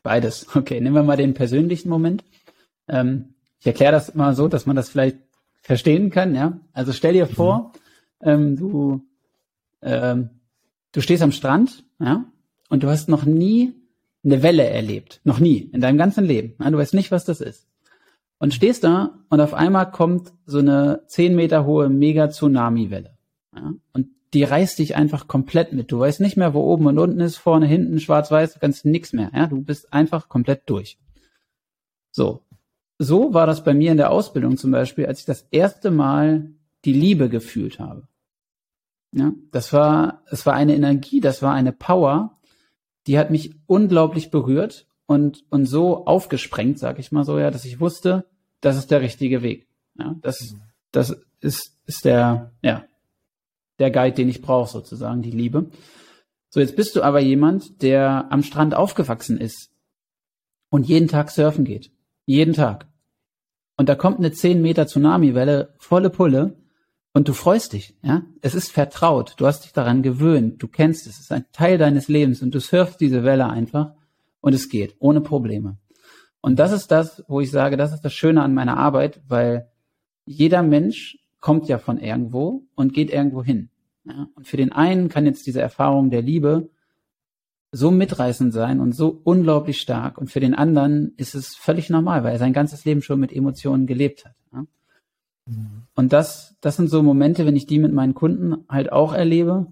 [0.03, 0.47] Beides.
[0.55, 2.25] Okay, nehmen wir mal den persönlichen Moment.
[2.89, 5.19] Ähm, ich erkläre das mal so, dass man das vielleicht
[5.63, 6.35] verstehen kann.
[6.35, 7.73] Ja, also stell dir vor,
[8.21, 8.29] mhm.
[8.29, 9.01] ähm, du
[9.83, 10.31] ähm,
[10.93, 12.25] du stehst am Strand, ja,
[12.69, 13.75] und du hast noch nie
[14.25, 16.55] eine Welle erlebt, noch nie in deinem ganzen Leben.
[16.61, 16.71] Ja?
[16.71, 17.69] Du weißt nicht, was das ist
[18.39, 23.17] und stehst da und auf einmal kommt so eine zehn Meter hohe Mega-Tsunami-Welle.
[23.55, 23.75] Ja?
[23.93, 25.91] Und die reißt dich einfach komplett mit.
[25.91, 29.13] Du weißt nicht mehr, wo oben und unten ist, vorne, hinten, schwarz-weiß, du kannst nix
[29.13, 29.31] mehr.
[29.35, 29.47] Ja?
[29.47, 30.99] Du bist einfach komplett durch.
[32.11, 32.43] So.
[32.99, 36.51] So war das bei mir in der Ausbildung zum Beispiel, als ich das erste Mal
[36.85, 38.09] die Liebe gefühlt habe.
[39.13, 42.39] Ja, das war, es war eine Energie, das war eine Power,
[43.07, 47.65] die hat mich unglaublich berührt und, und so aufgesprengt, sag ich mal so, ja, dass
[47.65, 48.27] ich wusste,
[48.61, 49.67] das ist der richtige Weg.
[49.99, 50.55] Ja, das,
[50.93, 52.85] das ist, ist der, ja,
[53.79, 55.71] der Guide, den ich brauche, sozusagen, die Liebe.
[56.51, 59.71] So, jetzt bist du aber jemand, der am Strand aufgewachsen ist
[60.71, 61.91] und jeden Tag surfen geht.
[62.29, 62.87] Jeden Tag.
[63.79, 66.59] Und da kommt eine 10 Meter Tsunami-Welle, volle Pulle,
[67.15, 68.23] und du freust dich, ja.
[68.43, 69.33] Es ist vertraut.
[69.39, 70.63] Du hast dich daran gewöhnt.
[70.63, 71.15] Du kennst es.
[71.15, 73.95] Es ist ein Teil deines Lebens und du surfst diese Welle einfach
[74.43, 75.79] und es geht ohne Probleme.
[76.43, 79.71] Und das ist das, wo ich sage, das ist das Schöne an meiner Arbeit, weil
[80.27, 83.71] jeder Mensch kommt ja von irgendwo und geht irgendwo hin.
[84.05, 84.29] Ja?
[84.35, 86.69] Und für den einen kann jetzt diese Erfahrung der Liebe
[87.71, 90.19] so mitreißend sein und so unglaublich stark.
[90.19, 93.33] Und für den anderen ist es völlig normal, weil er sein ganzes Leben schon mit
[93.33, 94.35] Emotionen gelebt hat.
[94.53, 94.65] Ja?
[95.47, 95.83] Mhm.
[95.95, 99.67] Und das, das sind so Momente, wenn ich die mit meinen Kunden halt auch erlebe,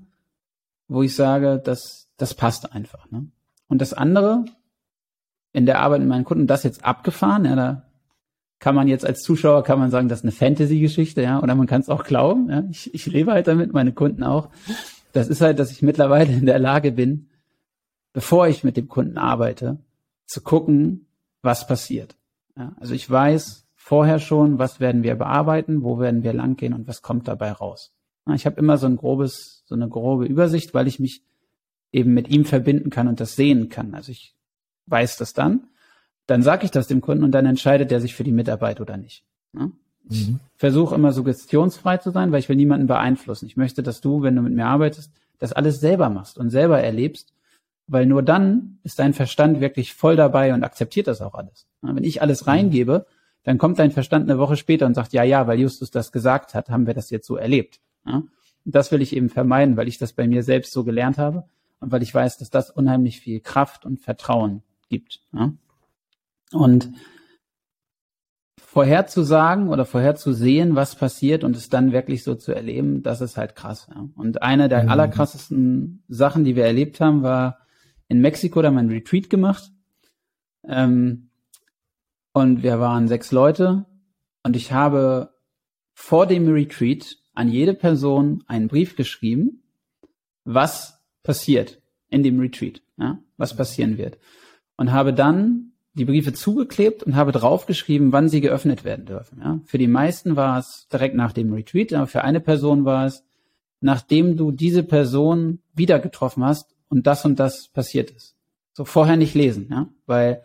[0.89, 3.11] wo ich sage, das, das passt einfach.
[3.11, 3.27] Ne?
[3.69, 4.45] Und das andere,
[5.53, 7.83] in der Arbeit mit meinen Kunden, das jetzt abgefahren, ja, da
[8.59, 11.67] kann man jetzt als Zuschauer, kann man sagen, das ist eine Fantasy-Geschichte, ja, oder man
[11.67, 12.65] kann es auch glauben, ja.
[12.71, 14.51] Ich, ich lebe halt damit, meine Kunden auch.
[15.13, 17.29] Das ist halt, dass ich mittlerweile in der Lage bin,
[18.17, 19.77] bevor ich mit dem Kunden arbeite,
[20.25, 21.05] zu gucken,
[21.43, 22.17] was passiert.
[22.57, 26.89] Ja, also ich weiß vorher schon, was werden wir bearbeiten, wo werden wir langgehen und
[26.89, 27.93] was kommt dabei raus.
[28.27, 31.25] Ja, ich habe immer so ein grobes, so eine grobe Übersicht, weil ich mich
[31.93, 33.95] eben mit ihm verbinden kann und das sehen kann.
[33.95, 34.35] Also ich
[34.87, 35.67] weiß das dann,
[36.27, 38.97] dann sage ich das dem Kunden und dann entscheidet er sich für die Mitarbeit oder
[38.97, 39.25] nicht.
[39.53, 39.73] Ne?
[40.09, 40.41] Ich mhm.
[40.57, 43.45] versuche immer suggestionsfrei zu sein, weil ich will niemanden beeinflussen.
[43.45, 46.81] Ich möchte, dass du, wenn du mit mir arbeitest, das alles selber machst und selber
[46.81, 47.35] erlebst,
[47.87, 51.67] weil nur dann ist dein Verstand wirklich voll dabei und akzeptiert das auch alles.
[51.83, 52.51] Wenn ich alles mhm.
[52.51, 53.07] reingebe,
[53.45, 56.55] dann kommt dein Verstand eine Woche später und sagt, ja, ja, weil Justus das gesagt
[56.55, 57.81] hat, haben wir das jetzt so erlebt.
[58.65, 61.45] Und das will ich eben vermeiden, weil ich das bei mir selbst so gelernt habe
[61.79, 65.21] und weil ich weiß, dass das unheimlich viel Kraft und Vertrauen gibt.
[66.53, 66.91] Und
[68.59, 73.55] vorherzusagen oder vorherzusehen, was passiert und es dann wirklich so zu erleben, das ist halt
[73.55, 73.87] krass.
[73.95, 74.09] Ja?
[74.17, 74.89] Und eine der mhm.
[74.91, 77.61] allerkrassesten Sachen, die wir erlebt haben, war
[78.09, 79.71] in Mexiko, da einen Retreat gemacht.
[80.65, 81.31] Ähm,
[82.33, 83.87] und wir waren sechs Leute
[84.43, 85.31] und ich habe
[85.95, 89.63] vor dem Retreat an jede Person einen Brief geschrieben,
[90.45, 94.19] was passiert in dem Retreat, ja, was passieren wird.
[94.77, 99.41] Und habe dann die Briefe zugeklebt und habe draufgeschrieben, wann sie geöffnet werden dürfen.
[99.41, 99.61] Ja.
[99.65, 103.25] Für die meisten war es direkt nach dem Retreat, aber für eine Person war es
[103.81, 108.35] nachdem du diese Person wieder getroffen hast und das und das passiert ist.
[108.73, 110.43] So vorher nicht lesen, ja, weil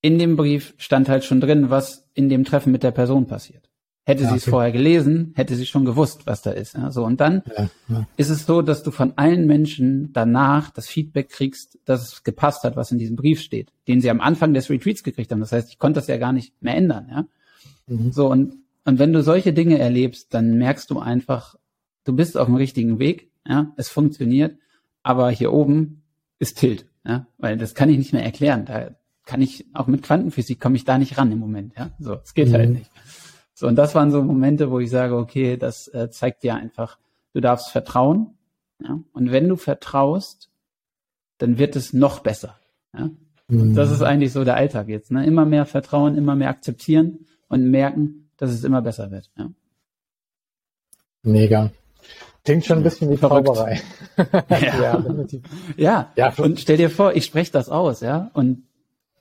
[0.00, 3.68] in dem Brief stand halt schon drin, was in dem Treffen mit der Person passiert.
[4.04, 6.74] Hätte ja, sie es vorher gelesen, hätte sie schon gewusst, was da ist.
[6.74, 8.08] Ja, so und dann ja, ja.
[8.16, 12.64] ist es so, dass du von allen Menschen danach das Feedback kriegst, dass es gepasst
[12.64, 15.40] hat, was in diesem Brief steht, den sie am Anfang des Retreats gekriegt haben.
[15.40, 17.08] Das heißt, ich konnte das ja gar nicht mehr ändern.
[17.10, 17.26] Ja,
[17.86, 18.12] mhm.
[18.12, 18.54] so und
[18.88, 21.56] und wenn du solche Dinge erlebst, dann merkst du einfach,
[22.04, 23.30] du bist auf dem richtigen Weg.
[23.46, 24.56] Ja, es funktioniert,
[25.08, 26.02] aber hier oben
[26.38, 26.84] ist Tilt.
[27.02, 28.66] Ja, weil das kann ich nicht mehr erklären.
[28.66, 28.90] Da
[29.24, 31.72] kann ich auch mit Quantenphysik komme ich da nicht ran im Moment.
[31.78, 32.74] Ja, so es geht halt mhm.
[32.74, 32.90] halt nicht.
[33.54, 36.98] So, und das waren so Momente, wo ich sage, okay, das äh, zeigt dir einfach,
[37.32, 38.34] du darfst vertrauen.
[38.82, 39.00] Ja?
[39.12, 40.50] Und wenn du vertraust,
[41.38, 42.58] dann wird es noch besser.
[42.94, 43.08] Ja?
[43.48, 43.74] Mhm.
[43.74, 45.10] Das ist eigentlich so der Alltag jetzt.
[45.10, 45.24] Ne?
[45.24, 49.30] Immer mehr vertrauen, immer mehr akzeptieren und merken, dass es immer besser wird.
[49.38, 49.50] Ja?
[51.22, 51.70] Mega.
[52.44, 53.46] Klingt schon ein bisschen wie Verrückt.
[53.46, 53.80] Zauberei.
[54.50, 55.04] ja.
[55.76, 56.34] ja, ja.
[56.38, 58.62] und stell dir vor, ich spreche das aus, ja, und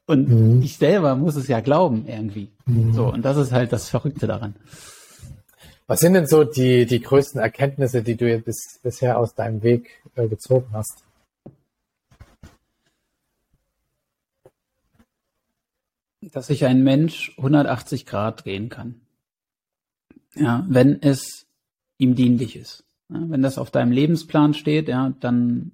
[0.08, 0.62] und mhm.
[0.62, 2.50] ich selber muss es ja glauben irgendwie.
[2.66, 2.94] Mhm.
[2.94, 4.56] So, und das ist halt das Verrückte daran.
[5.86, 10.02] Was sind denn so die, die größten Erkenntnisse, die du bis, bisher aus deinem Weg
[10.16, 11.04] äh, gezogen hast?
[16.22, 19.02] Dass sich ein Mensch 180 Grad drehen kann.
[20.36, 21.48] Ja, wenn es
[21.98, 22.87] ihm dienlich ist.
[23.10, 25.72] Wenn das auf deinem Lebensplan steht, ja, dann,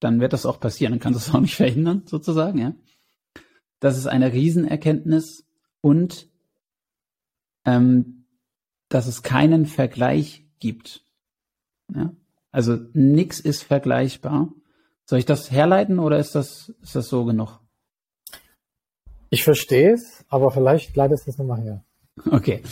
[0.00, 0.92] dann wird das auch passieren.
[0.92, 2.74] Dann kannst du es auch nicht verhindern, sozusagen, ja.
[3.80, 5.46] Das ist eine Riesenerkenntnis
[5.80, 6.28] und
[7.64, 8.26] ähm,
[8.88, 11.04] dass es keinen Vergleich gibt.
[11.94, 12.14] Ja?
[12.50, 14.52] Also nichts ist vergleichbar.
[15.04, 17.60] Soll ich das herleiten oder ist das, ist das so genug?
[19.28, 21.84] Ich verstehe es, aber vielleicht leitest du es nochmal her.
[22.30, 22.62] Okay.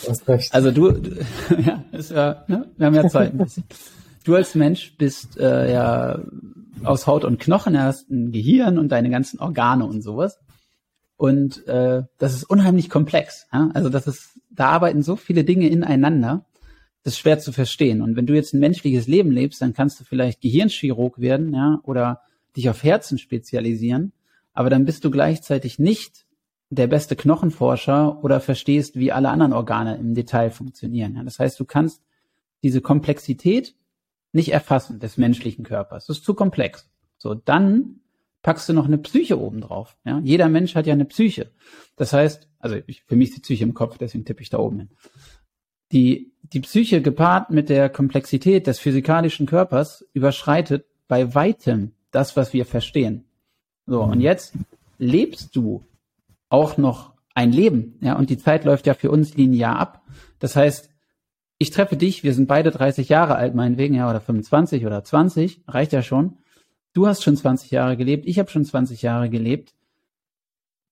[0.51, 1.11] Also du, du
[1.59, 2.71] ja, ist ja, ne?
[2.77, 3.65] wir haben ja Zeit ein bisschen.
[4.25, 6.21] Du als Mensch bist äh, ja
[6.85, 10.39] aus Haut und Knochen, hast ein Gehirn und deine ganzen Organe und sowas.
[11.17, 13.47] Und äh, das ist unheimlich komplex.
[13.53, 13.71] Ja?
[13.75, 16.47] Also das ist, da arbeiten so viele Dinge ineinander,
[17.03, 18.01] das ist schwer zu verstehen.
[18.01, 21.81] Und wenn du jetzt ein menschliches Leben lebst, dann kannst du vielleicht Gehirnchirurg werden, ja,
[21.83, 22.21] oder
[22.57, 24.13] dich auf Herzen spezialisieren,
[24.53, 26.27] aber dann bist du gleichzeitig nicht
[26.75, 31.15] der beste Knochenforscher oder verstehst, wie alle anderen Organe im Detail funktionieren.
[31.17, 31.23] Ja?
[31.23, 32.03] Das heißt, du kannst
[32.63, 33.75] diese Komplexität
[34.33, 36.07] nicht erfassen des menschlichen Körpers.
[36.07, 36.91] Das ist zu komplex.
[37.19, 38.01] So, dann
[38.41, 39.99] packst du noch eine Psyche oben drauf.
[40.05, 40.21] Ja?
[40.25, 41.51] Jeder Mensch hat ja eine Psyche.
[41.97, 44.59] Das heißt, also ich, für mich ist die Psyche im Kopf, deswegen tippe ich da
[44.59, 44.89] oben hin.
[45.93, 52.55] Die, die Psyche gepaart mit der Komplexität des physikalischen Körpers überschreitet bei weitem das, was
[52.55, 53.27] wir verstehen.
[53.85, 54.55] So, und jetzt
[54.97, 55.85] lebst du
[56.53, 60.03] auch noch ein Leben, ja, und die Zeit läuft ja für uns linear ab.
[60.39, 60.91] Das heißt,
[61.59, 65.63] ich treffe dich, wir sind beide 30 Jahre alt, meinetwegen, ja, oder 25 oder 20,
[65.67, 66.39] reicht ja schon.
[66.93, 69.75] Du hast schon 20 Jahre gelebt, ich habe schon 20 Jahre gelebt.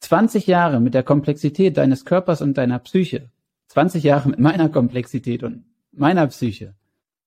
[0.01, 3.31] 20 Jahre mit der Komplexität deines Körpers und deiner Psyche.
[3.69, 6.75] 20 Jahre mit meiner Komplexität und meiner Psyche.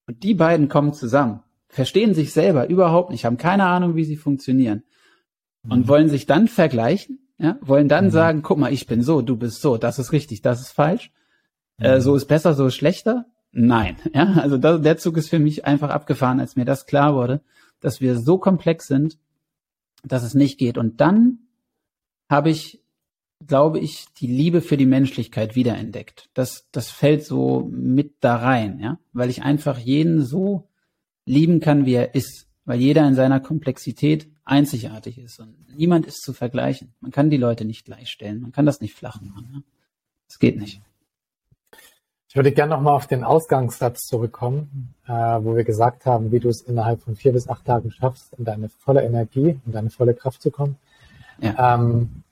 [0.08, 4.18] Und die beiden kommen zusammen, verstehen sich selber überhaupt nicht, haben keine Ahnung, wie sie
[4.18, 4.84] funktionieren
[5.70, 5.88] und mhm.
[5.88, 8.12] wollen sich dann vergleichen, ja, wollen dann mhm.
[8.12, 11.12] sagen, guck mal, ich bin so, du bist so, das ist richtig, das ist falsch,
[11.78, 11.86] mhm.
[11.86, 13.26] äh, so ist besser, so ist schlechter.
[13.52, 17.16] Nein, ja, also da, der Zug ist für mich einfach abgefahren, als mir das klar
[17.16, 17.42] wurde
[17.84, 19.20] dass wir so komplex sind,
[20.04, 20.78] dass es nicht geht.
[20.78, 21.40] Und dann
[22.30, 22.82] habe ich,
[23.46, 26.30] glaube ich, die Liebe für die Menschlichkeit wiederentdeckt.
[26.34, 30.70] Das, das fällt so mit da rein, ja, weil ich einfach jeden so
[31.26, 36.22] lieben kann, wie er ist, weil jeder in seiner Komplexität einzigartig ist und niemand ist
[36.22, 36.94] zu vergleichen.
[37.00, 39.50] Man kann die Leute nicht gleichstellen, man kann das nicht flach machen.
[39.54, 39.62] Ja?
[40.28, 40.82] Das geht nicht.
[42.28, 46.50] Ich würde gerne nochmal auf den Ausgangssatz zurückkommen, äh, wo wir gesagt haben, wie du
[46.50, 50.16] es innerhalb von vier bis acht Tagen schaffst, in deine volle Energie, in deine volle
[50.16, 50.78] Kraft zu kommen.
[51.40, 51.76] Ja.
[51.76, 52.24] Ähm,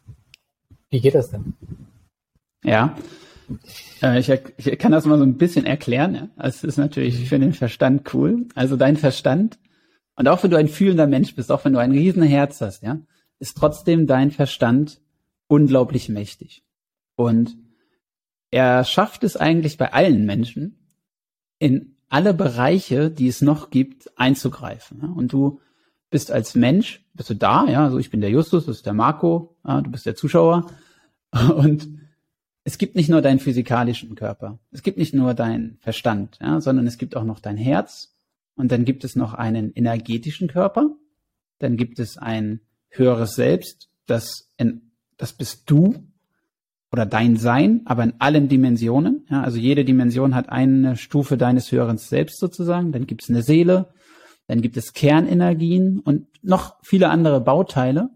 [0.90, 1.54] wie geht das denn?
[2.64, 2.96] Ja,
[4.02, 6.16] äh, ich, ich, kann das mal so ein bisschen erklären.
[6.16, 6.28] Ja?
[6.38, 8.46] Es ist natürlich für den Verstand cool.
[8.56, 9.58] Also dein Verstand
[10.22, 13.00] und auch wenn du ein fühlender Mensch bist, auch wenn du ein Riesenherz hast, ja,
[13.40, 15.02] ist trotzdem dein Verstand
[15.48, 16.64] unglaublich mächtig.
[17.16, 17.58] Und
[18.52, 20.78] er schafft es eigentlich bei allen Menschen,
[21.58, 25.00] in alle Bereiche, die es noch gibt, einzugreifen.
[25.00, 25.60] Und du
[26.12, 28.94] bist als Mensch, bist du da, ja, also ich bin der Justus, das ist der
[28.94, 30.68] Marco, ja, du bist der Zuschauer.
[31.56, 31.88] Und
[32.64, 36.86] es gibt nicht nur deinen physikalischen Körper, es gibt nicht nur deinen Verstand, ja, sondern
[36.86, 38.11] es gibt auch noch dein Herz
[38.56, 40.96] und dann gibt es noch einen energetischen Körper,
[41.60, 46.08] dann gibt es ein höheres Selbst, das, in, das bist du
[46.92, 49.26] oder dein Sein, aber in allen Dimensionen.
[49.30, 52.92] Ja, also jede Dimension hat eine Stufe deines höheren Selbst sozusagen.
[52.92, 53.94] Dann gibt es eine Seele,
[54.48, 58.10] dann gibt es Kernenergien und noch viele andere Bauteile,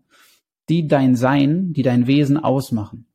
[0.68, 3.08] die dein Sein, die dein Wesen ausmachen.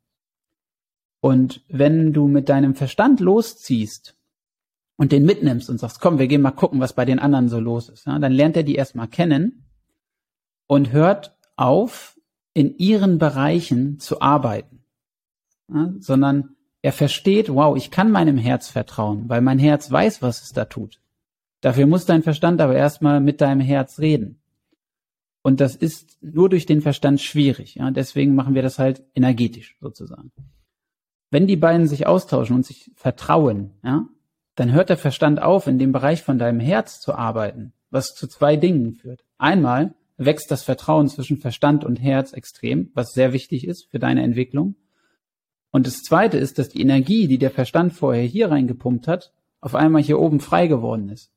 [1.21, 4.17] Und wenn du mit deinem Verstand losziehst
[5.01, 7.59] und den mitnimmst und sagst, komm, wir gehen mal gucken, was bei den anderen so
[7.59, 9.65] los ist, ja, dann lernt er die erstmal kennen
[10.67, 12.21] und hört auf,
[12.53, 14.85] in ihren Bereichen zu arbeiten,
[15.73, 16.51] ja, sondern
[16.83, 20.67] er versteht, wow, ich kann meinem Herz vertrauen, weil mein Herz weiß, was es da
[20.67, 21.01] tut.
[21.63, 24.43] Dafür muss dein Verstand aber erstmal mit deinem Herz reden.
[25.41, 27.77] Und das ist nur durch den Verstand schwierig.
[27.77, 27.91] Ja?
[27.91, 30.31] Deswegen machen wir das halt energetisch sozusagen.
[31.31, 34.07] Wenn die beiden sich austauschen und sich vertrauen, ja,
[34.55, 38.27] dann hört der Verstand auf, in dem Bereich von deinem Herz zu arbeiten, was zu
[38.27, 39.25] zwei Dingen führt.
[39.39, 44.23] Einmal wächst das Vertrauen zwischen Verstand und Herz extrem, was sehr wichtig ist für deine
[44.23, 44.75] Entwicklung.
[45.71, 49.75] Und das zweite ist, dass die Energie, die der Verstand vorher hier reingepumpt hat, auf
[49.75, 51.33] einmal hier oben frei geworden ist.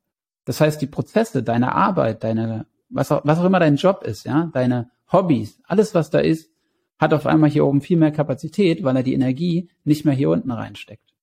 [0.45, 4.25] Das heißt, die Prozesse, deine Arbeit, deine, was auch, was auch immer dein Job ist,
[4.25, 6.49] ja, deine Hobbys, alles was da ist,
[6.97, 10.29] hat auf einmal hier oben viel mehr Kapazität, weil er die Energie nicht mehr hier
[10.29, 11.13] unten reinsteckt.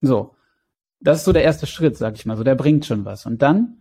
[0.00, 0.34] So.
[1.00, 3.26] Das ist so der erste Schritt, sag ich mal, so, der bringt schon was.
[3.26, 3.78] Und dann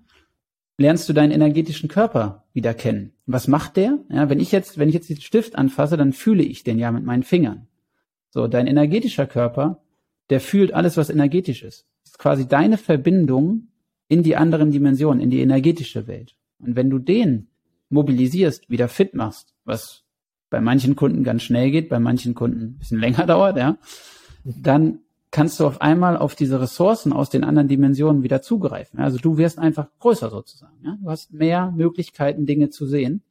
[0.78, 3.12] lernst du deinen energetischen Körper wieder kennen.
[3.26, 4.00] Was macht der?
[4.10, 6.92] Ja, wenn ich jetzt, wenn ich jetzt den Stift anfasse, dann fühle ich den ja
[6.92, 7.68] mit meinen Fingern.
[8.30, 9.82] So, dein energetischer Körper,
[10.30, 11.86] der fühlt alles, was energetisch ist.
[12.04, 13.68] Das ist quasi deine Verbindung
[14.08, 16.36] in die anderen Dimensionen, in die energetische Welt.
[16.60, 17.48] Und wenn du den
[17.90, 20.04] mobilisierst, wieder fit machst, was
[20.50, 23.78] bei manchen Kunden ganz schnell geht, bei manchen Kunden ein bisschen länger dauert, ja,
[24.44, 25.00] dann
[25.32, 29.00] kannst du auf einmal auf diese Ressourcen aus den anderen Dimensionen wieder zugreifen.
[29.00, 30.78] Also du wirst einfach größer sozusagen.
[30.84, 30.98] Ja?
[31.02, 33.22] Du hast mehr Möglichkeiten, Dinge zu sehen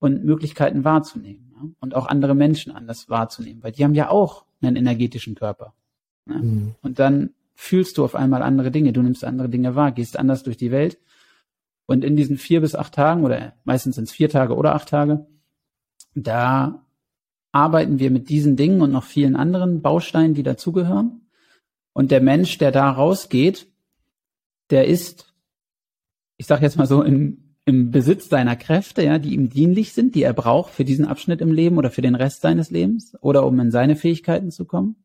[0.00, 1.68] und Möglichkeiten wahrzunehmen ja?
[1.80, 5.74] und auch andere Menschen anders wahrzunehmen, weil die haben ja auch einen energetischen Körper.
[6.28, 6.38] Ja?
[6.38, 6.74] Mhm.
[6.82, 10.42] Und dann fühlst du auf einmal andere Dinge, du nimmst andere Dinge wahr, gehst anders
[10.42, 10.98] durch die Welt.
[11.86, 14.88] Und in diesen vier bis acht Tagen oder meistens sind es vier Tage oder acht
[14.88, 15.26] Tage,
[16.14, 16.84] da
[17.52, 21.19] arbeiten wir mit diesen Dingen und noch vielen anderen Bausteinen, die dazugehören.
[22.00, 23.66] Und der Mensch, der da rausgeht,
[24.70, 25.34] der ist,
[26.38, 30.14] ich sage jetzt mal so, im, im Besitz seiner Kräfte, ja, die ihm dienlich sind,
[30.14, 33.44] die er braucht für diesen Abschnitt im Leben oder für den Rest seines Lebens oder
[33.44, 34.96] um in seine Fähigkeiten zu kommen.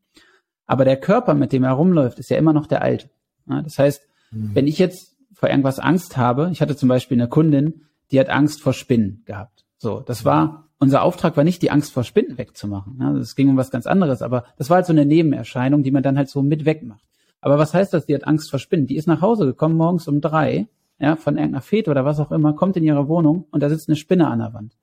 [0.67, 3.09] Aber der Körper, mit dem er rumläuft, ist ja immer noch der alte.
[3.45, 4.51] Ja, das heißt, mhm.
[4.53, 8.29] wenn ich jetzt vor irgendwas Angst habe, ich hatte zum Beispiel eine Kundin, die hat
[8.29, 9.65] Angst vor Spinnen gehabt.
[9.79, 12.97] So, das war, unser Auftrag war nicht, die Angst vor Spinnen wegzumachen.
[12.99, 15.91] Ja, es ging um was ganz anderes, aber das war halt so eine Nebenerscheinung, die
[15.91, 17.03] man dann halt so mit wegmacht.
[17.41, 18.87] Aber was heißt das, die hat Angst vor Spinnen?
[18.87, 20.67] Die ist nach Hause gekommen morgens um drei,
[20.99, 23.89] ja, von irgendeiner Fete oder was auch immer, kommt in ihre Wohnung und da sitzt
[23.89, 24.75] eine Spinne an der Wand.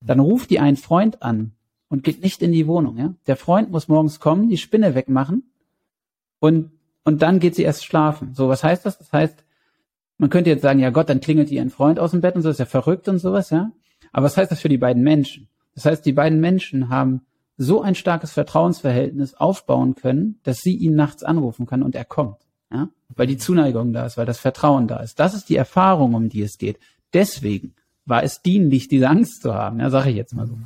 [0.00, 1.52] Dann ruft die einen Freund an,
[1.92, 2.96] und geht nicht in die Wohnung.
[2.96, 3.14] Ja?
[3.26, 5.52] Der Freund muss morgens kommen, die Spinne wegmachen
[6.38, 6.70] und,
[7.04, 8.32] und dann geht sie erst schlafen.
[8.32, 8.96] So, was heißt das?
[8.96, 9.44] Das heißt,
[10.16, 12.40] man könnte jetzt sagen, ja Gott, dann klingelt ihr ein Freund aus dem Bett und
[12.40, 13.72] so, ist ja verrückt und sowas, ja.
[14.12, 15.48] Aber was heißt das für die beiden Menschen?
[15.74, 17.22] Das heißt, die beiden Menschen haben
[17.56, 22.38] so ein starkes Vertrauensverhältnis aufbauen können, dass sie ihn nachts anrufen kann und er kommt.
[22.70, 22.88] Ja?
[23.14, 25.18] Weil die Zuneigung da ist, weil das Vertrauen da ist.
[25.18, 26.78] Das ist die Erfahrung, um die es geht.
[27.12, 29.80] Deswegen war es dienlich, diese Angst zu haben.
[29.80, 30.56] Ja, sage ich jetzt mal so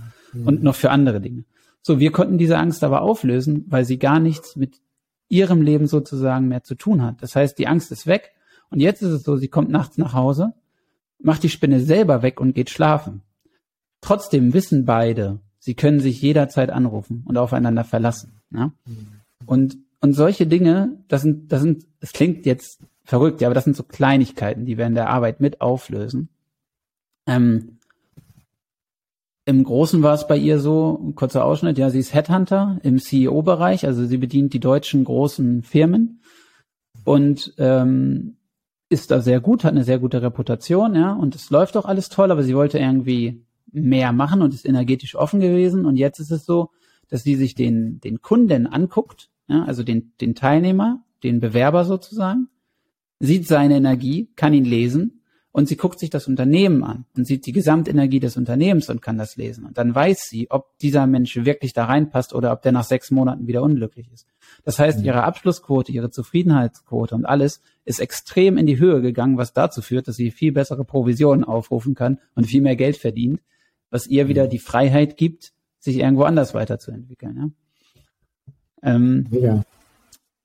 [0.45, 1.45] und noch für andere Dinge.
[1.83, 4.81] So, wir konnten diese Angst aber auflösen, weil sie gar nichts mit
[5.29, 7.23] ihrem Leben sozusagen mehr zu tun hat.
[7.23, 8.33] Das heißt, die Angst ist weg
[8.71, 10.55] und jetzt ist es so, sie kommt nachts nach Hause,
[11.21, 13.23] macht die Spinne selber weg und geht schlafen.
[14.07, 18.41] Trotzdem wissen beide, sie können sich jederzeit anrufen und aufeinander verlassen.
[18.55, 18.71] Ja?
[19.47, 23.65] Und, und solche Dinge, das sind, das sind, es klingt jetzt verrückt, ja, aber das
[23.65, 26.29] sind so Kleinigkeiten, die wir in der Arbeit mit auflösen.
[27.27, 27.79] Ähm,
[29.45, 33.87] im Großen war es bei ihr so, kurzer Ausschnitt, ja, sie ist Headhunter im CEO-Bereich,
[33.87, 36.21] also sie bedient die deutschen großen Firmen
[37.05, 38.37] und ähm,
[38.89, 42.09] ist da sehr gut, hat eine sehr gute Reputation, ja, und es läuft auch alles
[42.09, 45.85] toll, aber sie wollte irgendwie mehr machen und ist energetisch offen gewesen.
[45.85, 46.71] Und jetzt ist es so,
[47.09, 52.49] dass sie sich den, den Kunden anguckt, ja, also den, den Teilnehmer, den Bewerber sozusagen,
[53.21, 55.21] sieht seine Energie, kann ihn lesen
[55.57, 59.17] und sie guckt sich das Unternehmen an und sieht die Gesamtenergie des Unternehmens und kann
[59.17, 59.65] das lesen.
[59.65, 63.11] Und dann weiß sie, ob dieser Mensch wirklich da reinpasst oder ob der nach sechs
[63.11, 64.27] Monaten wieder unglücklich ist.
[64.65, 69.55] Das heißt, ihre Abschlussquote, ihre Zufriedenheitsquote und alles ist extrem in die Höhe gegangen, was
[69.55, 73.41] dazu führt, dass sie viel bessere Provisionen aufrufen kann und viel mehr Geld verdient,
[73.97, 77.55] was ihr wieder die Freiheit gibt, sich irgendwo anders weiterzuentwickeln.
[78.83, 79.63] Ja, ähm, ja.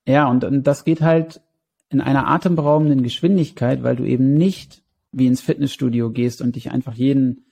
[0.07, 1.41] ja und, und das geht halt
[1.89, 6.93] in einer atemberaubenden Geschwindigkeit, weil du eben nicht wie ins Fitnessstudio gehst und dich einfach
[6.93, 7.43] jeden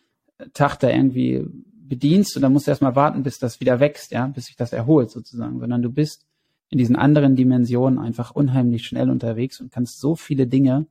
[0.54, 4.26] Tag da irgendwie bedienst und dann musst du erstmal warten, bis das wieder wächst, ja,
[4.28, 6.26] bis sich das erholt sozusagen, sondern du bist
[6.70, 10.86] in diesen anderen Dimensionen einfach unheimlich schnell unterwegs und kannst so viele Dinge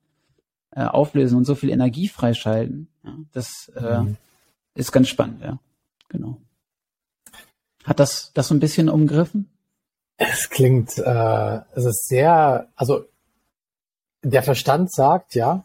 [0.73, 2.89] äh, auflösen und so viel Energie freischalten.
[3.05, 4.17] Ja, das äh, mhm.
[4.79, 5.59] Ist ganz spannend, ja.
[6.09, 6.39] Genau.
[7.85, 9.51] Hat das das so ein bisschen umgriffen?
[10.17, 13.05] Es klingt, äh, es ist sehr, also
[14.23, 15.65] der Verstand sagt ja,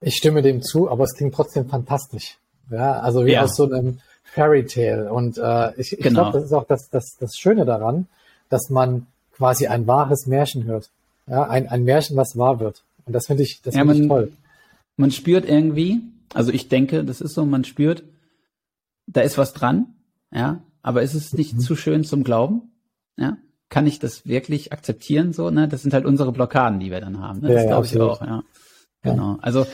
[0.00, 2.38] ich stimme dem zu, aber es klingt trotzdem fantastisch.
[2.70, 3.42] Ja, also wie ja.
[3.42, 5.12] aus so einem Fairy Tale.
[5.12, 6.22] Und äh, ich, ich genau.
[6.22, 8.06] glaube, das ist auch das, das, das Schöne daran,
[8.50, 10.90] dass man quasi ein wahres Märchen hört.
[11.26, 12.82] Ja, ein, ein Märchen, was wahr wird.
[13.06, 14.32] Und das finde ich, das ja, finde ich toll.
[14.96, 16.02] Man spürt irgendwie,
[16.34, 18.04] also ich denke, das ist so, man spürt,
[19.06, 19.94] da ist was dran,
[20.32, 21.60] ja, aber ist es nicht mhm.
[21.60, 22.72] zu schön zum Glauben?
[23.16, 25.68] Ja, kann ich das wirklich akzeptieren so, ne?
[25.68, 27.40] Das sind halt unsere Blockaden, die wir dann haben.
[27.40, 27.48] Ne?
[27.48, 28.42] Das ja, glaube ich auch, ja.
[29.02, 29.38] Genau.
[29.42, 29.66] Also,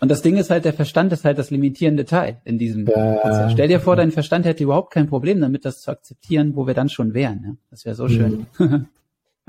[0.00, 3.50] und das Ding ist halt, der Verstand ist halt das limitierende Teil in diesem ja.
[3.50, 6.74] Stell dir vor, dein Verstand hätte überhaupt kein Problem damit, das zu akzeptieren, wo wir
[6.74, 7.42] dann schon wären.
[7.44, 7.56] Ja?
[7.70, 8.46] Das wäre so schön.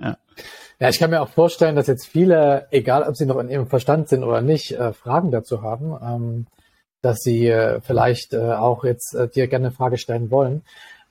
[0.01, 0.17] Ja.
[0.79, 3.67] ja, ich kann mir auch vorstellen, dass jetzt viele, egal ob sie noch in ihrem
[3.67, 6.47] Verstand sind oder nicht, äh, Fragen dazu haben, ähm,
[7.01, 10.63] dass sie äh, vielleicht äh, auch jetzt äh, dir gerne eine Frage stellen wollen.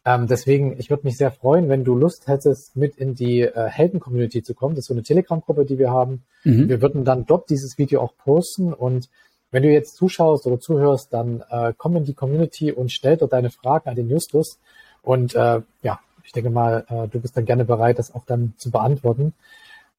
[0.05, 3.69] Ähm, deswegen, ich würde mich sehr freuen, wenn du Lust hättest, mit in die äh,
[3.69, 4.75] Helden-Community zu kommen.
[4.75, 6.25] Das ist so eine Telegram-Gruppe, die wir haben.
[6.45, 6.69] Mhm.
[6.69, 9.09] Wir würden dann dort dieses Video auch posten und
[9.51, 13.33] wenn du jetzt zuschaust oder zuhörst, dann äh, komm in die Community und stell dort
[13.33, 14.59] deine Fragen an den Justus.
[15.03, 18.53] Und äh, ja, ich denke mal, äh, du bist dann gerne bereit, das auch dann
[18.59, 19.33] zu beantworten.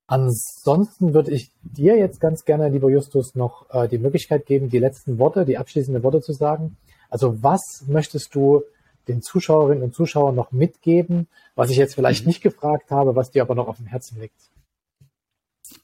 [0.06, 4.78] Ansonsten würde ich dir jetzt ganz gerne, lieber Justus, noch äh, die Möglichkeit geben, die
[4.78, 6.78] letzten Worte, die abschließenden Worte zu sagen.
[7.10, 8.62] Also was möchtest du
[9.08, 13.42] den Zuschauerinnen und Zuschauern noch mitgeben, was ich jetzt vielleicht nicht gefragt habe, was dir
[13.42, 14.40] aber noch auf dem Herzen liegt?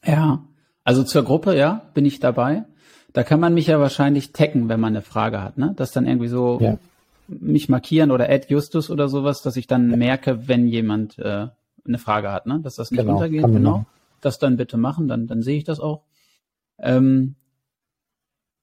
[0.04, 0.44] Ja,
[0.84, 2.62] also zur Gruppe, ja, bin ich dabei.
[3.14, 5.74] Da kann man mich ja wahrscheinlich taggen, wenn man eine Frage hat, ne?
[5.76, 6.78] Das dann irgendwie so ja.
[7.28, 9.96] Mich markieren oder Add Justus oder sowas, dass ich dann ja.
[9.96, 11.48] merke, wenn jemand äh,
[11.84, 12.60] eine Frage hat, ne?
[12.60, 13.86] Dass das nicht genau, untergeht, genau.
[14.20, 16.02] Das dann bitte machen, dann, dann sehe ich das auch.
[16.78, 17.36] Ähm,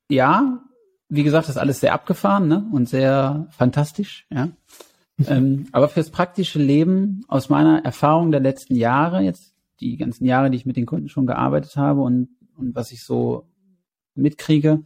[0.09, 0.64] ja,
[1.09, 2.68] wie gesagt, das ist alles sehr abgefahren ne?
[2.72, 4.49] und sehr fantastisch, ja.
[5.28, 10.49] ähm, aber fürs praktische Leben, aus meiner Erfahrung der letzten Jahre, jetzt die ganzen Jahre,
[10.49, 13.45] die ich mit den Kunden schon gearbeitet habe und, und was ich so
[14.16, 14.84] mitkriege,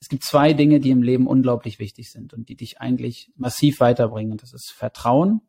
[0.00, 3.80] es gibt zwei Dinge, die im Leben unglaublich wichtig sind und die dich eigentlich massiv
[3.80, 4.38] weiterbringen.
[4.38, 5.42] das ist Vertrauen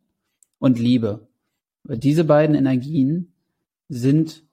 [0.60, 1.28] und Liebe.
[1.86, 3.34] diese beiden Energien
[3.88, 4.44] sind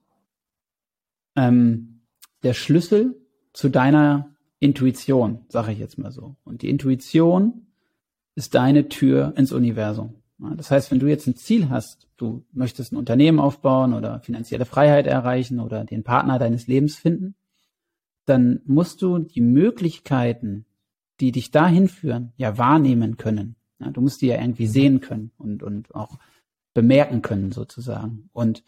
[1.36, 2.01] ähm,
[2.42, 3.20] der Schlüssel
[3.53, 6.36] zu deiner Intuition, sage ich jetzt mal so.
[6.44, 7.66] Und die Intuition
[8.34, 10.14] ist deine Tür ins Universum.
[10.38, 14.64] Das heißt, wenn du jetzt ein Ziel hast, du möchtest ein Unternehmen aufbauen oder finanzielle
[14.64, 17.34] Freiheit erreichen oder den Partner deines Lebens finden,
[18.29, 20.66] dann musst du die Möglichkeiten,
[21.20, 23.57] die dich dahin führen, ja wahrnehmen können.
[23.79, 24.70] Du musst die ja irgendwie mhm.
[24.70, 26.18] sehen können und, und auch
[26.74, 28.29] bemerken können sozusagen.
[28.33, 28.62] Und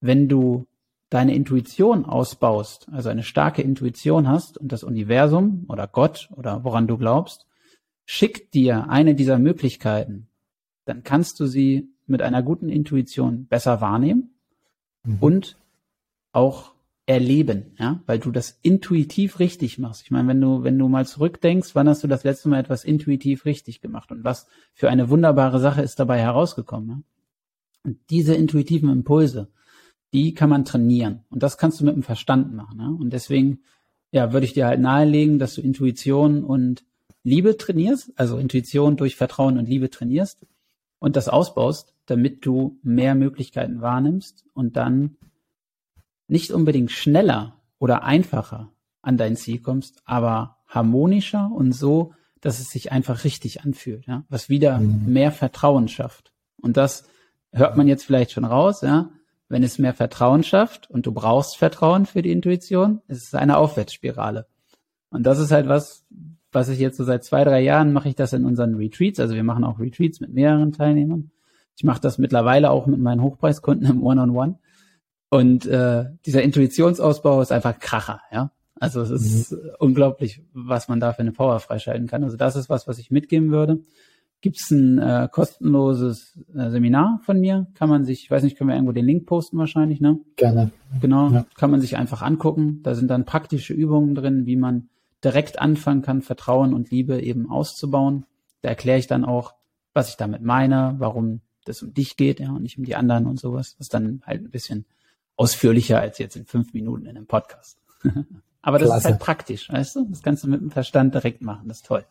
[0.00, 0.66] wenn du
[1.08, 6.86] deine Intuition ausbaust, also eine starke Intuition hast und das Universum oder Gott oder woran
[6.86, 7.46] du glaubst,
[8.04, 10.28] schickt dir eine dieser Möglichkeiten,
[10.84, 14.34] dann kannst du sie mit einer guten Intuition besser wahrnehmen
[15.04, 15.18] mhm.
[15.20, 15.56] und
[16.32, 16.75] auch
[17.06, 20.02] erleben, ja, weil du das intuitiv richtig machst.
[20.02, 22.84] Ich meine, wenn du, wenn du mal zurückdenkst, wann hast du das letzte Mal etwas
[22.84, 27.02] intuitiv richtig gemacht und was für eine wunderbare Sache ist dabei herausgekommen, ja?
[27.86, 29.48] Und diese intuitiven Impulse,
[30.12, 31.20] die kann man trainieren.
[31.30, 32.80] Und das kannst du mit dem Verstand machen.
[32.80, 32.88] Ja?
[32.88, 33.60] Und deswegen,
[34.10, 36.84] ja, würde ich dir halt nahelegen, dass du Intuition und
[37.22, 40.46] Liebe trainierst, also Intuition durch Vertrauen und Liebe trainierst
[40.98, 45.16] und das ausbaust, damit du mehr Möglichkeiten wahrnimmst und dann
[46.28, 48.72] nicht unbedingt schneller oder einfacher
[49.02, 54.24] an dein Ziel kommst, aber harmonischer und so, dass es sich einfach richtig anfühlt, ja,
[54.28, 55.12] was wieder mhm.
[55.12, 56.32] mehr Vertrauen schafft.
[56.60, 57.04] Und das
[57.52, 59.10] hört man jetzt vielleicht schon raus, ja.
[59.48, 63.58] Wenn es mehr Vertrauen schafft und du brauchst Vertrauen für die Intuition, ist es eine
[63.58, 64.48] Aufwärtsspirale.
[65.08, 66.04] Und das ist halt was,
[66.50, 69.20] was ich jetzt so seit zwei, drei Jahren mache ich das in unseren Retreats.
[69.20, 71.30] Also wir machen auch Retreats mit mehreren Teilnehmern.
[71.76, 74.52] Ich mache das mittlerweile auch mit meinen Hochpreiskunden im One-on-One.
[74.52, 74.58] -on -One.
[75.28, 78.52] Und äh, dieser Intuitionsausbau ist einfach Kracher, ja.
[78.78, 79.58] Also es ist mhm.
[79.78, 82.22] unglaublich, was man da für eine Power freischalten kann.
[82.22, 83.80] Also das ist was, was ich mitgeben würde
[84.40, 87.66] gibt es ein äh, kostenloses äh, Seminar von mir.
[87.74, 90.20] Kann man sich, ich weiß nicht, können wir irgendwo den Link posten wahrscheinlich, ne?
[90.36, 90.70] Gerne.
[91.00, 91.46] Genau, ja.
[91.56, 92.80] kann man sich einfach angucken.
[92.82, 94.88] Da sind dann praktische Übungen drin, wie man
[95.24, 98.24] direkt anfangen kann, Vertrauen und Liebe eben auszubauen.
[98.62, 99.54] Da erkläre ich dann auch,
[99.94, 103.26] was ich damit meine, warum das um dich geht, ja, und nicht um die anderen
[103.26, 103.72] und sowas.
[103.72, 104.84] Das ist dann halt ein bisschen
[105.36, 107.78] ausführlicher als jetzt in fünf Minuten in einem Podcast.
[108.62, 108.98] Aber das Klasse.
[108.98, 110.06] ist halt praktisch, weißt du?
[110.10, 111.68] Das kannst du mit dem Verstand direkt machen.
[111.68, 112.04] Das ist toll.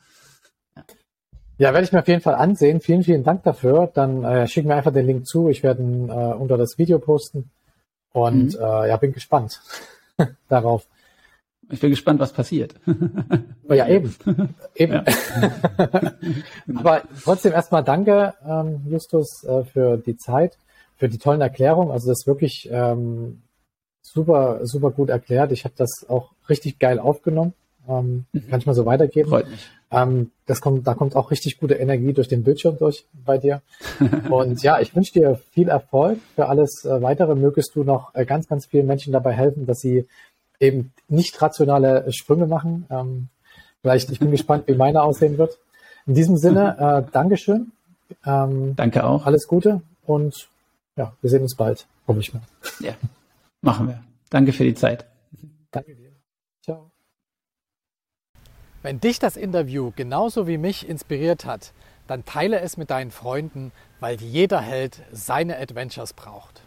[1.57, 2.82] Ja, werde ich mir auf jeden Fall ansehen.
[2.82, 3.89] Vielen, vielen Dank dafür.
[3.93, 5.49] Dann äh, schick mir einfach den Link zu.
[5.49, 7.49] Ich werde ihn äh, unter das Video posten.
[8.13, 8.59] Und mhm.
[8.59, 9.61] äh, ja, bin gespannt
[10.47, 10.88] darauf.
[11.69, 12.76] Ich bin gespannt, was passiert.
[13.67, 14.15] ja, eben.
[14.76, 14.93] eben.
[14.93, 15.03] Ja.
[16.76, 20.57] Aber trotzdem erstmal danke, ähm, Justus, äh, für die Zeit,
[20.98, 21.91] für die tollen Erklärungen.
[21.91, 23.41] Also das ist wirklich ähm,
[24.02, 25.52] super, super gut erklärt.
[25.52, 27.54] Ich habe das auch richtig geil aufgenommen.
[27.88, 28.48] Ähm, mhm.
[28.50, 29.30] Kann ich mal so weitergeben.
[29.30, 29.68] Freut mich.
[29.91, 33.62] Ähm, das kommt, da kommt auch richtig gute Energie durch den Bildschirm durch bei dir.
[34.30, 37.36] Und ja, ich wünsche dir viel Erfolg für alles äh, weitere.
[37.36, 40.08] Mögest du noch äh, ganz, ganz vielen Menschen dabei helfen, dass sie
[40.60, 42.86] eben nicht rationale Sprünge machen.
[42.89, 43.28] Ähm,
[43.82, 45.58] vielleicht, ich bin gespannt, wie meine aussehen wird.
[46.08, 47.72] In diesem Sinne, äh, Dankeschön.
[48.26, 49.26] Ähm, Danke auch.
[49.26, 50.48] Alles Gute und
[50.98, 52.41] ja, wir sehen uns bald, hoffe ich mal.
[52.80, 52.96] Ja,
[53.62, 54.04] machen wir.
[54.30, 55.06] Danke für die Zeit.
[55.72, 56.12] Danke dir.
[56.64, 56.91] Ciao.
[58.82, 61.74] Wenn dich das Interview genauso wie mich inspiriert hat,
[62.08, 66.62] dann teile es mit deinen Freunden, weil jeder Held seine Adventures braucht.